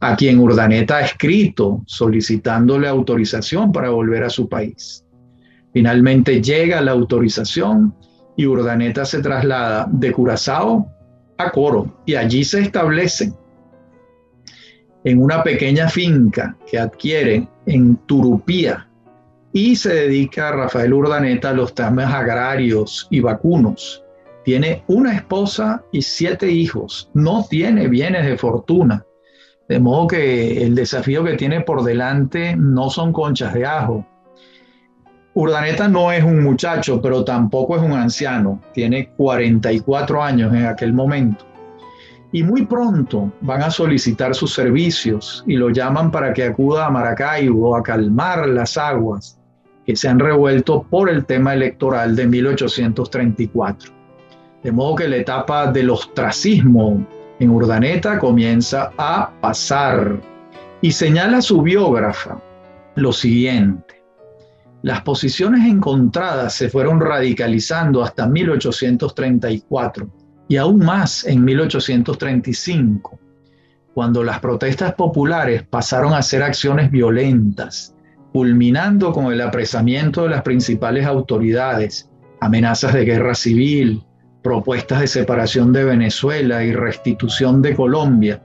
a 0.00 0.16
quien 0.16 0.38
Urdaneta 0.38 0.96
ha 0.98 1.00
escrito 1.02 1.82
solicitándole 1.86 2.88
autorización 2.88 3.72
para 3.72 3.90
volver 3.90 4.24
a 4.24 4.30
su 4.30 4.48
país. 4.48 5.04
Finalmente 5.72 6.40
llega 6.42 6.80
la 6.80 6.92
autorización 6.92 7.94
y 8.36 8.46
Urdaneta 8.46 9.04
se 9.04 9.22
traslada 9.22 9.88
de 9.90 10.12
Curazao 10.12 10.88
a 11.38 11.50
Coro 11.50 12.02
y 12.06 12.14
allí 12.14 12.44
se 12.44 12.60
establece 12.60 13.32
en 15.04 15.22
una 15.22 15.42
pequeña 15.42 15.88
finca 15.88 16.56
que 16.70 16.78
adquiere 16.78 17.48
en 17.66 17.96
Turupía 18.06 18.88
y 19.52 19.76
se 19.76 19.94
dedica 19.94 20.48
a 20.48 20.52
Rafael 20.52 20.92
Urdaneta 20.92 21.50
a 21.50 21.54
los 21.54 21.74
temas 21.74 22.12
agrarios 22.12 23.06
y 23.10 23.20
vacunos. 23.20 24.02
Tiene 24.44 24.82
una 24.88 25.14
esposa 25.14 25.82
y 25.92 26.02
siete 26.02 26.50
hijos, 26.50 27.10
no 27.14 27.46
tiene 27.48 27.88
bienes 27.88 28.26
de 28.26 28.36
fortuna 28.36 29.04
de 29.68 29.80
modo 29.80 30.06
que 30.06 30.62
el 30.62 30.74
desafío 30.74 31.24
que 31.24 31.34
tiene 31.34 31.62
por 31.62 31.82
delante 31.82 32.54
no 32.56 32.90
son 32.90 33.12
conchas 33.12 33.54
de 33.54 33.64
ajo. 33.64 34.06
Urdaneta 35.34 35.88
no 35.88 36.12
es 36.12 36.22
un 36.22 36.42
muchacho, 36.42 37.00
pero 37.00 37.24
tampoco 37.24 37.76
es 37.76 37.82
un 37.82 37.92
anciano. 37.92 38.60
Tiene 38.72 39.08
44 39.16 40.22
años 40.22 40.54
en 40.54 40.66
aquel 40.66 40.92
momento. 40.92 41.44
Y 42.30 42.42
muy 42.42 42.66
pronto 42.66 43.32
van 43.40 43.62
a 43.62 43.70
solicitar 43.70 44.34
sus 44.34 44.52
servicios 44.52 45.44
y 45.46 45.56
lo 45.56 45.70
llaman 45.70 46.10
para 46.10 46.32
que 46.32 46.44
acuda 46.44 46.86
a 46.86 46.90
Maracaibo 46.90 47.76
a 47.76 47.82
calmar 47.82 48.48
las 48.48 48.76
aguas 48.76 49.38
que 49.86 49.96
se 49.96 50.08
han 50.08 50.18
revuelto 50.18 50.82
por 50.82 51.08
el 51.08 51.24
tema 51.24 51.54
electoral 51.54 52.16
de 52.16 52.26
1834. 52.26 53.92
De 54.62 54.72
modo 54.72 54.96
que 54.96 55.08
la 55.08 55.16
etapa 55.16 55.70
del 55.70 55.90
ostracismo 55.90 57.06
en 57.40 57.50
Urdaneta 57.50 58.18
comienza 58.18 58.92
a 58.96 59.32
pasar 59.40 60.20
y 60.80 60.92
señala 60.92 61.40
su 61.42 61.62
biógrafa 61.62 62.40
lo 62.96 63.12
siguiente. 63.12 64.02
Las 64.82 65.00
posiciones 65.00 65.66
encontradas 65.66 66.52
se 66.54 66.68
fueron 66.68 67.00
radicalizando 67.00 68.04
hasta 68.04 68.26
1834 68.26 70.08
y 70.48 70.56
aún 70.56 70.78
más 70.78 71.24
en 71.24 71.42
1835, 71.42 73.18
cuando 73.94 74.22
las 74.22 74.40
protestas 74.40 74.94
populares 74.94 75.62
pasaron 75.62 76.12
a 76.12 76.22
ser 76.22 76.42
acciones 76.42 76.90
violentas, 76.90 77.94
culminando 78.32 79.12
con 79.12 79.32
el 79.32 79.40
apresamiento 79.40 80.24
de 80.24 80.30
las 80.30 80.42
principales 80.42 81.06
autoridades, 81.06 82.10
amenazas 82.40 82.92
de 82.92 83.04
guerra 83.06 83.34
civil, 83.34 84.04
propuestas 84.44 85.00
de 85.00 85.06
separación 85.06 85.72
de 85.72 85.84
Venezuela 85.84 86.62
y 86.62 86.72
restitución 86.72 87.62
de 87.62 87.74
Colombia. 87.74 88.42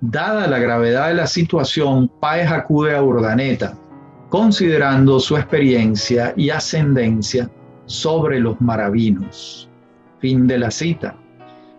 Dada 0.00 0.46
la 0.46 0.58
gravedad 0.58 1.08
de 1.08 1.14
la 1.14 1.26
situación, 1.26 2.08
Páez 2.20 2.50
acude 2.50 2.94
a 2.94 3.02
Urdaneta, 3.02 3.72
considerando 4.28 5.18
su 5.18 5.38
experiencia 5.38 6.34
y 6.36 6.50
ascendencia 6.50 7.50
sobre 7.86 8.38
los 8.40 8.60
maravinos. 8.60 9.70
Fin 10.20 10.46
de 10.46 10.58
la 10.58 10.70
cita. 10.70 11.16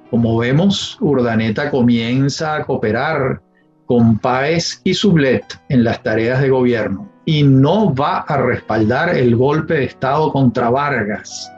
Como 0.10 0.40
vemos, 0.40 0.98
Urdaneta 1.00 1.70
comienza 1.70 2.56
a 2.56 2.66
cooperar 2.66 3.40
con 3.86 4.18
Páez 4.18 4.82
y 4.84 4.96
Sublet 4.96 5.46
en 5.70 5.84
las 5.84 6.02
tareas 6.02 6.42
de 6.42 6.50
gobierno 6.50 7.08
y 7.24 7.44
no 7.44 7.94
va 7.94 8.22
a 8.22 8.38
respaldar 8.38 9.16
el 9.16 9.36
golpe 9.36 9.76
de 9.76 9.84
Estado 9.84 10.32
contra 10.32 10.72
Vargas 10.72 11.52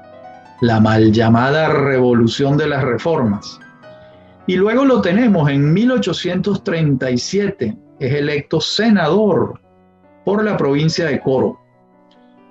la 0.62 0.80
mal 0.80 1.12
llamada 1.12 1.70
Revolución 1.70 2.56
de 2.56 2.68
las 2.68 2.84
Reformas. 2.84 3.60
Y 4.46 4.56
luego 4.56 4.86
lo 4.86 5.02
tenemos 5.02 5.50
en 5.50 5.74
1837, 5.74 7.78
es 8.00 8.14
electo 8.14 8.62
senador 8.62 9.60
por 10.24 10.44
la 10.44 10.58
provincia 10.58 11.06
de 11.06 11.20
Coro. 11.20 11.60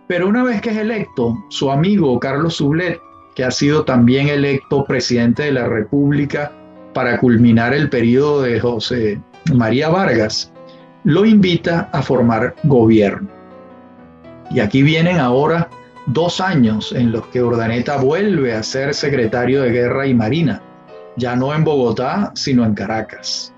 Pero 0.08 0.28
una 0.28 0.42
vez 0.42 0.60
que 0.60 0.70
es 0.70 0.76
electo, 0.76 1.38
su 1.50 1.70
amigo 1.70 2.18
Carlos 2.18 2.56
Sublet, 2.56 3.00
que 3.36 3.44
ha 3.44 3.50
sido 3.52 3.84
también 3.84 4.28
electo 4.28 4.84
presidente 4.84 5.44
de 5.44 5.52
la 5.52 5.68
República 5.68 6.50
para 6.92 7.20
culminar 7.20 7.72
el 7.72 7.88
periodo 7.88 8.42
de 8.42 8.58
José 8.58 9.20
María 9.54 9.88
Vargas, 9.88 10.52
lo 11.04 11.24
invita 11.24 11.88
a 11.92 12.02
formar 12.02 12.56
gobierno. 12.64 13.28
Y 14.50 14.58
aquí 14.58 14.82
vienen 14.82 15.18
ahora 15.18 15.68
dos 16.06 16.40
años 16.40 16.92
en 16.92 17.12
los 17.12 17.26
que 17.28 17.42
Urdaneta 17.42 17.96
vuelve 17.98 18.54
a 18.54 18.62
ser 18.62 18.94
secretario 18.94 19.62
de 19.62 19.70
Guerra 19.70 20.06
y 20.06 20.14
Marina, 20.14 20.62
ya 21.16 21.36
no 21.36 21.54
en 21.54 21.64
Bogotá, 21.64 22.32
sino 22.34 22.64
en 22.64 22.74
Caracas. 22.74 23.52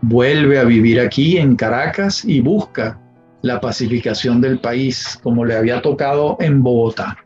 Vuelve 0.00 0.58
a 0.58 0.64
vivir 0.64 1.00
aquí 1.00 1.36
en 1.36 1.56
Caracas 1.56 2.24
y 2.24 2.40
busca 2.40 3.00
la 3.42 3.60
pacificación 3.60 4.40
del 4.40 4.58
país, 4.58 5.18
como 5.22 5.44
le 5.44 5.56
había 5.56 5.82
tocado 5.82 6.36
en 6.40 6.62
Bogotá. 6.62 7.16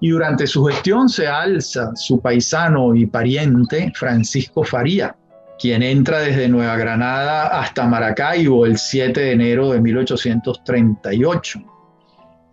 Y 0.00 0.10
durante 0.10 0.46
su 0.46 0.64
gestión 0.64 1.08
se 1.08 1.26
alza 1.26 1.90
su 1.96 2.20
paisano 2.20 2.94
y 2.94 3.06
pariente 3.06 3.90
Francisco 3.94 4.62
Faría, 4.62 5.16
quien 5.58 5.82
entra 5.82 6.20
desde 6.20 6.48
Nueva 6.48 6.76
Granada 6.76 7.60
hasta 7.60 7.86
Maracaibo 7.86 8.64
el 8.64 8.78
7 8.78 9.20
de 9.20 9.32
enero 9.32 9.72
de 9.72 9.80
1838. 9.80 11.77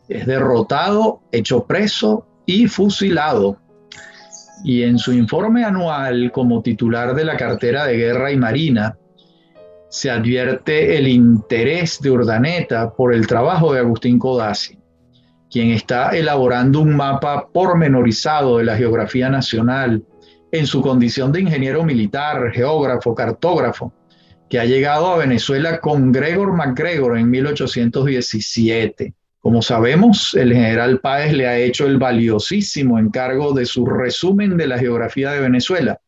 Es 0.07 0.25
derrotado, 0.25 1.21
hecho 1.31 1.65
preso 1.65 2.27
y 2.45 2.67
fusilado. 2.67 3.57
Y 4.63 4.83
en 4.83 4.97
su 4.97 5.13
informe 5.13 5.63
anual 5.63 6.31
como 6.31 6.61
titular 6.61 7.15
de 7.15 7.25
la 7.25 7.37
cartera 7.37 7.85
de 7.85 7.97
Guerra 7.97 8.31
y 8.31 8.37
Marina, 8.37 8.97
se 9.89 10.11
advierte 10.11 10.97
el 10.97 11.07
interés 11.07 12.01
de 12.01 12.11
Urdaneta 12.11 12.93
por 12.93 13.13
el 13.13 13.27
trabajo 13.27 13.73
de 13.73 13.79
Agustín 13.79 14.19
Codazzi, 14.19 14.77
quien 15.49 15.71
está 15.71 16.09
elaborando 16.09 16.81
un 16.81 16.95
mapa 16.95 17.47
pormenorizado 17.47 18.57
de 18.57 18.65
la 18.65 18.75
geografía 18.75 19.29
nacional 19.29 20.03
en 20.51 20.67
su 20.67 20.81
condición 20.81 21.31
de 21.31 21.41
ingeniero 21.41 21.83
militar, 21.83 22.51
geógrafo, 22.51 23.15
cartógrafo, 23.15 23.93
que 24.49 24.59
ha 24.59 24.65
llegado 24.65 25.07
a 25.07 25.17
Venezuela 25.17 25.79
con 25.79 26.11
Gregor 26.11 26.53
MacGregor 26.53 27.17
en 27.17 27.29
1817. 27.29 29.13
Como 29.45 29.61
sabemos, 29.61 30.33
el 30.33 30.53
general 30.53 30.99
Páez 31.01 31.31
le 31.33 31.45
ha 31.47 31.55
hecho 31.59 31.85
el 31.85 31.99
valiosísimo 31.99 32.97
encargo 32.97 33.53
de 33.53 33.67
su 33.67 33.85
resumen 33.85 34.57
de 34.57 34.65
la 34.65 34.79
geografía 34.79 35.33
de 35.33 35.39
Venezuela, 35.39 36.01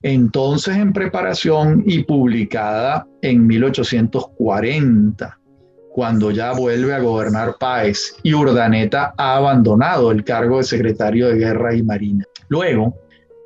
entonces 0.00 0.78
en 0.78 0.94
preparación 0.94 1.84
y 1.86 2.04
publicada 2.04 3.06
en 3.20 3.46
1840, 3.46 5.38
cuando 5.90 6.30
ya 6.30 6.52
vuelve 6.54 6.94
a 6.94 7.00
gobernar 7.00 7.56
Páez 7.60 8.16
y 8.22 8.32
Urdaneta 8.32 9.12
ha 9.18 9.36
abandonado 9.36 10.10
el 10.10 10.24
cargo 10.24 10.56
de 10.56 10.64
secretario 10.64 11.28
de 11.28 11.34
Guerra 11.34 11.74
y 11.74 11.82
Marina. 11.82 12.24
Luego, 12.48 12.96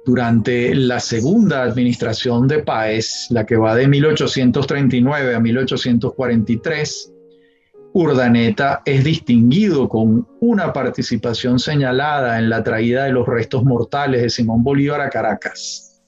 durante 0.05 0.73
la 0.73 1.01
segunda 1.01 1.65
administración 1.65 2.47
de 2.47 2.61
Páez, 2.61 3.27
la 3.31 3.45
que 3.45 3.57
va 3.57 3.75
de 3.75 3.89
1839 3.89 5.35
a 5.35 5.41
1843, 5.41 7.13
Urdaneta 7.99 8.83
es 8.85 9.05
distinguido 9.05 9.89
con 9.89 10.29
una 10.41 10.71
participación 10.71 11.59
señalada 11.59 12.39
en 12.39 12.51
la 12.51 12.63
traída 12.63 13.05
de 13.05 13.13
los 13.13 13.27
restos 13.27 13.65
mortales 13.65 14.21
de 14.21 14.29
Simón 14.29 14.63
Bolívar 14.63 15.01
a 15.01 15.09
Caracas 15.09 15.99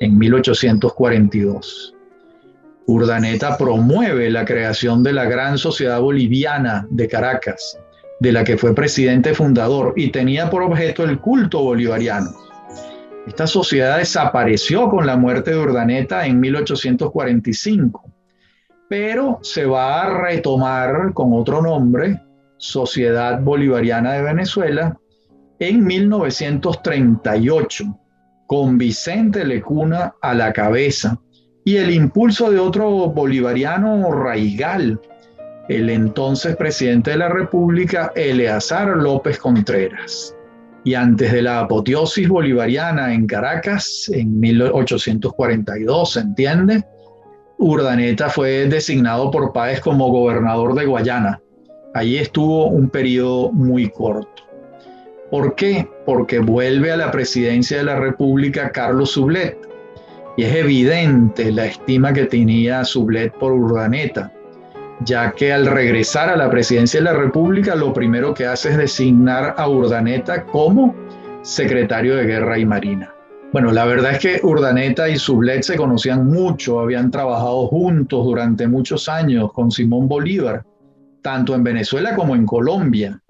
en 0.00 0.16
1842. 0.16 1.94
Urdaneta 2.86 3.58
promueve 3.58 4.30
la 4.30 4.46
creación 4.46 5.02
de 5.02 5.12
la 5.12 5.26
Gran 5.26 5.58
Sociedad 5.58 6.00
Boliviana 6.00 6.86
de 6.88 7.08
Caracas, 7.08 7.78
de 8.20 8.32
la 8.32 8.42
que 8.42 8.56
fue 8.56 8.74
presidente 8.74 9.34
fundador 9.34 9.92
y 9.96 10.08
tenía 10.08 10.48
por 10.48 10.62
objeto 10.62 11.04
el 11.04 11.20
culto 11.20 11.60
bolivariano. 11.62 12.30
Esta 13.26 13.46
sociedad 13.46 13.98
desapareció 13.98 14.88
con 14.88 15.04
la 15.04 15.18
muerte 15.18 15.50
de 15.50 15.58
Urdaneta 15.58 16.24
en 16.24 16.40
1845, 16.40 18.07
pero 18.88 19.38
se 19.42 19.66
va 19.66 20.02
a 20.02 20.22
retomar 20.22 21.12
con 21.12 21.32
otro 21.32 21.62
nombre, 21.62 22.20
Sociedad 22.56 23.40
Bolivariana 23.40 24.14
de 24.14 24.22
Venezuela, 24.22 24.98
en 25.58 25.84
1938 25.84 27.84
con 28.46 28.78
Vicente 28.78 29.44
Lecuna 29.44 30.14
a 30.22 30.32
la 30.34 30.52
cabeza 30.52 31.18
y 31.64 31.76
el 31.76 31.90
impulso 31.90 32.50
de 32.50 32.58
otro 32.58 33.10
bolivariano 33.10 34.10
raigal, 34.10 34.98
el 35.68 35.90
entonces 35.90 36.56
presidente 36.56 37.10
de 37.10 37.18
la 37.18 37.28
República, 37.28 38.10
Eleazar 38.16 38.96
López 38.96 39.38
Contreras. 39.38 40.34
Y 40.84 40.94
antes 40.94 41.30
de 41.30 41.42
la 41.42 41.60
apoteosis 41.60 42.26
bolivariana 42.26 43.12
en 43.12 43.26
Caracas, 43.26 44.10
en 44.14 44.40
1842, 44.40 46.12
¿se 46.12 46.20
entiende? 46.20 46.82
Urdaneta 47.58 48.30
fue 48.30 48.68
designado 48.68 49.32
por 49.32 49.52
Páez 49.52 49.80
como 49.80 50.10
gobernador 50.10 50.74
de 50.74 50.86
Guayana. 50.86 51.40
Allí 51.92 52.16
estuvo 52.16 52.68
un 52.68 52.88
periodo 52.88 53.50
muy 53.50 53.90
corto. 53.90 54.44
¿Por 55.28 55.56
qué? 55.56 55.88
Porque 56.06 56.38
vuelve 56.38 56.92
a 56.92 56.96
la 56.96 57.10
presidencia 57.10 57.78
de 57.78 57.82
la 57.82 57.96
República 57.96 58.70
Carlos 58.70 59.10
Sublet. 59.10 59.58
Y 60.36 60.44
es 60.44 60.54
evidente 60.54 61.50
la 61.50 61.66
estima 61.66 62.12
que 62.12 62.26
tenía 62.26 62.84
Sublet 62.84 63.34
por 63.34 63.50
Urdaneta, 63.50 64.32
ya 65.00 65.32
que 65.32 65.52
al 65.52 65.66
regresar 65.66 66.28
a 66.28 66.36
la 66.36 66.48
presidencia 66.48 67.00
de 67.00 67.04
la 67.04 67.12
República 67.12 67.74
lo 67.74 67.92
primero 67.92 68.34
que 68.34 68.46
hace 68.46 68.70
es 68.70 68.78
designar 68.78 69.56
a 69.58 69.68
Urdaneta 69.68 70.44
como 70.44 70.94
secretario 71.42 72.14
de 72.14 72.24
Guerra 72.24 72.56
y 72.56 72.64
Marina. 72.64 73.12
Bueno, 73.52 73.72
la 73.72 73.86
verdad 73.86 74.12
es 74.12 74.18
que 74.18 74.40
Urdaneta 74.42 75.08
y 75.08 75.18
Sublet 75.18 75.62
se 75.62 75.76
conocían 75.76 76.26
mucho, 76.26 76.80
habían 76.80 77.10
trabajado 77.10 77.66
juntos 77.68 78.24
durante 78.24 78.68
muchos 78.68 79.08
años 79.08 79.52
con 79.52 79.70
Simón 79.70 80.06
Bolívar, 80.06 80.64
tanto 81.22 81.54
en 81.54 81.64
Venezuela 81.64 82.14
como 82.14 82.36
en 82.36 82.44
Colombia 82.44 83.20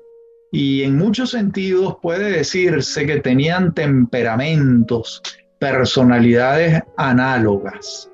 y 0.51 0.83
en 0.83 0.97
muchos 0.97 1.31
sentidos 1.31 1.97
puede 2.01 2.31
decirse 2.31 3.07
que 3.07 3.21
tenían 3.21 3.75
temperamentos, 3.75 5.23
personalidades 5.59 6.83
análogas. 6.97 8.11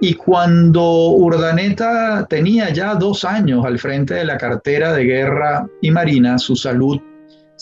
Y 0.00 0.14
cuando 0.14 1.10
Urdaneta 1.10 2.26
tenía 2.28 2.70
ya 2.70 2.94
dos 2.94 3.24
años 3.24 3.64
al 3.64 3.78
frente 3.78 4.14
de 4.14 4.24
la 4.24 4.36
cartera 4.36 4.92
de 4.92 5.04
guerra 5.04 5.66
y 5.80 5.90
marina, 5.90 6.38
su 6.38 6.56
salud 6.56 7.00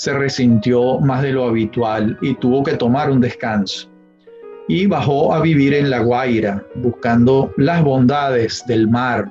se 0.00 0.14
resintió 0.14 0.98
más 0.98 1.20
de 1.20 1.30
lo 1.30 1.46
habitual 1.46 2.16
y 2.22 2.34
tuvo 2.36 2.62
que 2.62 2.72
tomar 2.72 3.10
un 3.10 3.20
descanso. 3.20 3.86
Y 4.66 4.86
bajó 4.86 5.34
a 5.34 5.42
vivir 5.42 5.74
en 5.74 5.90
La 5.90 5.98
Guaira, 5.98 6.64
buscando 6.76 7.52
las 7.58 7.84
bondades 7.84 8.64
del 8.66 8.88
mar. 8.88 9.30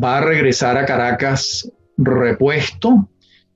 Va 0.00 0.18
a 0.18 0.20
regresar 0.20 0.78
a 0.78 0.86
Caracas 0.86 1.68
repuesto 1.96 3.08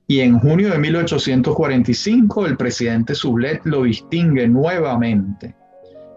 y 0.07 0.19
en 0.19 0.37
junio 0.39 0.71
de 0.71 0.79
1845 0.79 2.47
el 2.47 2.57
presidente 2.57 3.15
Sublet 3.15 3.61
lo 3.63 3.83
distingue 3.83 4.45
nuevamente, 4.45 5.55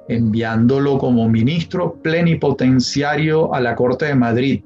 enviándolo 0.09 0.99
como 0.99 1.29
ministro 1.29 1.95
plenipotenciario 2.03 3.55
a 3.55 3.61
la 3.61 3.77
Corte 3.77 4.07
de 4.07 4.17
Madrid 4.17 4.65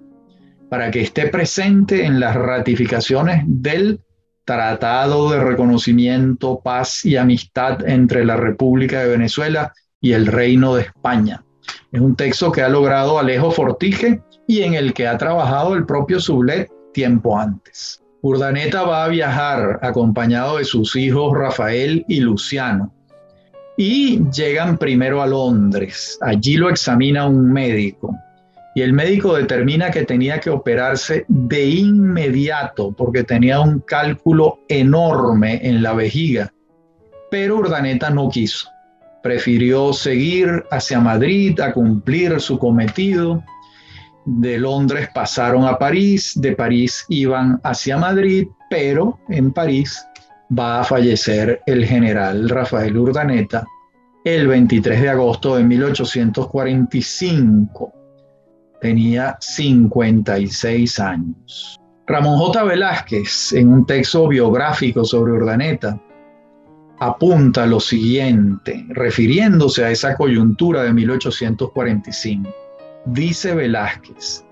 para 0.71 0.91
que 0.91 1.03
esté 1.03 1.29
presente 1.29 2.07
en 2.07 2.21
las 2.21 2.35
ratificaciones 2.35 3.43
del 3.47 4.01
Tratado 4.47 5.33
de 5.33 5.41
Reconocimiento, 5.41 6.61
Paz 6.63 7.05
y 7.05 7.17
Amistad 7.17 7.85
entre 7.87 8.25
la 8.25 8.37
República 8.37 9.01
de 9.01 9.09
Venezuela 9.09 9.75
y 10.01 10.13
el 10.13 10.27
Reino 10.27 10.77
de 10.77 10.83
España. 10.83 11.45
Es 11.91 12.01
un 12.01 12.15
texto 12.15 12.53
que 12.53 12.63
ha 12.63 12.69
logrado 12.69 13.19
Alejo 13.19 13.51
Fortije 13.51 14.23
y 14.47 14.63
en 14.63 14.75
el 14.75 14.95
que 14.95 15.09
ha 15.09 15.19
trabajado 15.19 15.75
el 15.75 15.85
propio 15.85 16.21
Sublet 16.21 16.71
tiempo 16.95 17.37
antes. 17.37 18.01
Urdaneta 18.23 18.85
va 18.85 19.05
a 19.05 19.09
viajar 19.09 19.81
acompañado 19.83 20.59
de 20.59 20.65
sus 20.65 20.95
hijos 20.95 21.37
Rafael 21.37 22.05
y 22.07 22.21
Luciano 22.21 22.95
y 23.77 24.23
llegan 24.31 24.79
primero 24.79 25.23
a 25.23 25.27
Londres. 25.27 26.19
Allí 26.21 26.57
lo 26.57 26.71
examina 26.71 27.27
un 27.27 27.53
médico 27.53 28.17
y 28.77 28.83
el 28.83 28.93
médico 28.93 29.35
determina 29.35 29.91
que 29.91 30.05
tenía 30.05 30.39
que 30.39 30.51
operarse 30.51 31.25
de 31.29 31.65
inmediato 31.65 32.93
porque 32.93 33.25
tenía 33.25 33.59
un 33.59 33.81
cálculo 33.81 34.61
enorme 34.69 35.67
en 35.67 35.83
la 35.83 35.95
vejiga. 35.95 36.53
Pero 37.31 37.57
Urdaneta 37.57 38.11
no 38.11 38.29
quiso. 38.29 38.69
Prefirió 39.23 39.95
seguir 39.95 40.67
hacia 40.71 41.01
Madrid 41.01 41.59
a 41.61 41.73
cumplir 41.73 42.39
su 42.39 42.59
cometido 42.59 43.43
de 44.27 44.59
Londres 44.59 45.09
pasaron 45.15 45.65
a 45.65 45.79
París, 45.79 46.35
de 46.37 46.53
París 46.53 47.07
iban 47.09 47.59
hacia 47.65 47.97
Madrid, 47.97 48.47
pero 48.69 49.19
en 49.31 49.53
París 49.53 50.07
va 50.57 50.81
a 50.81 50.85
fallecer 50.85 51.63
el 51.65 51.87
general 51.87 52.51
Rafael 52.51 52.95
Urdaneta 52.95 53.67
el 54.23 54.49
23 54.49 55.01
de 55.01 55.09
agosto 55.09 55.57
de 55.57 55.65
1845. 55.65 58.06
Tenía 58.87 59.37
56 59.41 61.01
años. 61.01 61.77
Ramón 62.07 62.39
J. 62.39 62.63
Velázquez, 62.63 63.53
en 63.53 63.69
un 63.69 63.85
texto 63.85 64.29
biográfico 64.29 65.05
sobre 65.05 65.33
Urdaneta, 65.33 66.01
apunta 67.01 67.67
lo 67.67 67.81
siguiente, 67.81 68.87
refiriéndose 68.91 69.85
a 69.85 69.91
esa 69.91 70.17
coyuntura 70.17 70.85
de 70.85 70.93
1845. 70.93 72.49
Dice 73.07 73.57
Velázquez, 73.57 74.45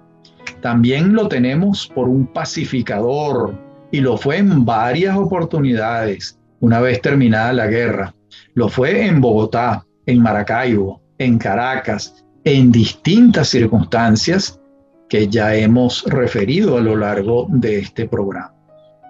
También 0.60 1.14
lo 1.14 1.28
tenemos 1.28 1.86
por 1.94 2.08
un 2.08 2.26
pacificador 2.26 3.54
y 3.90 4.00
lo 4.00 4.16
fue 4.16 4.38
en 4.38 4.64
varias 4.64 5.16
oportunidades 5.16 6.35
una 6.60 6.80
vez 6.80 7.00
terminada 7.00 7.52
la 7.52 7.66
guerra. 7.66 8.14
Lo 8.54 8.68
fue 8.68 9.06
en 9.06 9.20
Bogotá, 9.20 9.84
en 10.06 10.22
Maracaibo, 10.22 11.02
en 11.18 11.38
Caracas, 11.38 12.24
en 12.44 12.70
distintas 12.70 13.48
circunstancias 13.48 14.60
que 15.08 15.28
ya 15.28 15.54
hemos 15.54 16.04
referido 16.04 16.76
a 16.76 16.80
lo 16.80 16.96
largo 16.96 17.46
de 17.48 17.78
este 17.78 18.08
programa. 18.08 18.54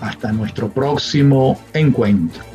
Hasta 0.01 0.33
nuestro 0.33 0.71
próximo 0.71 1.61
encuentro. 1.73 2.50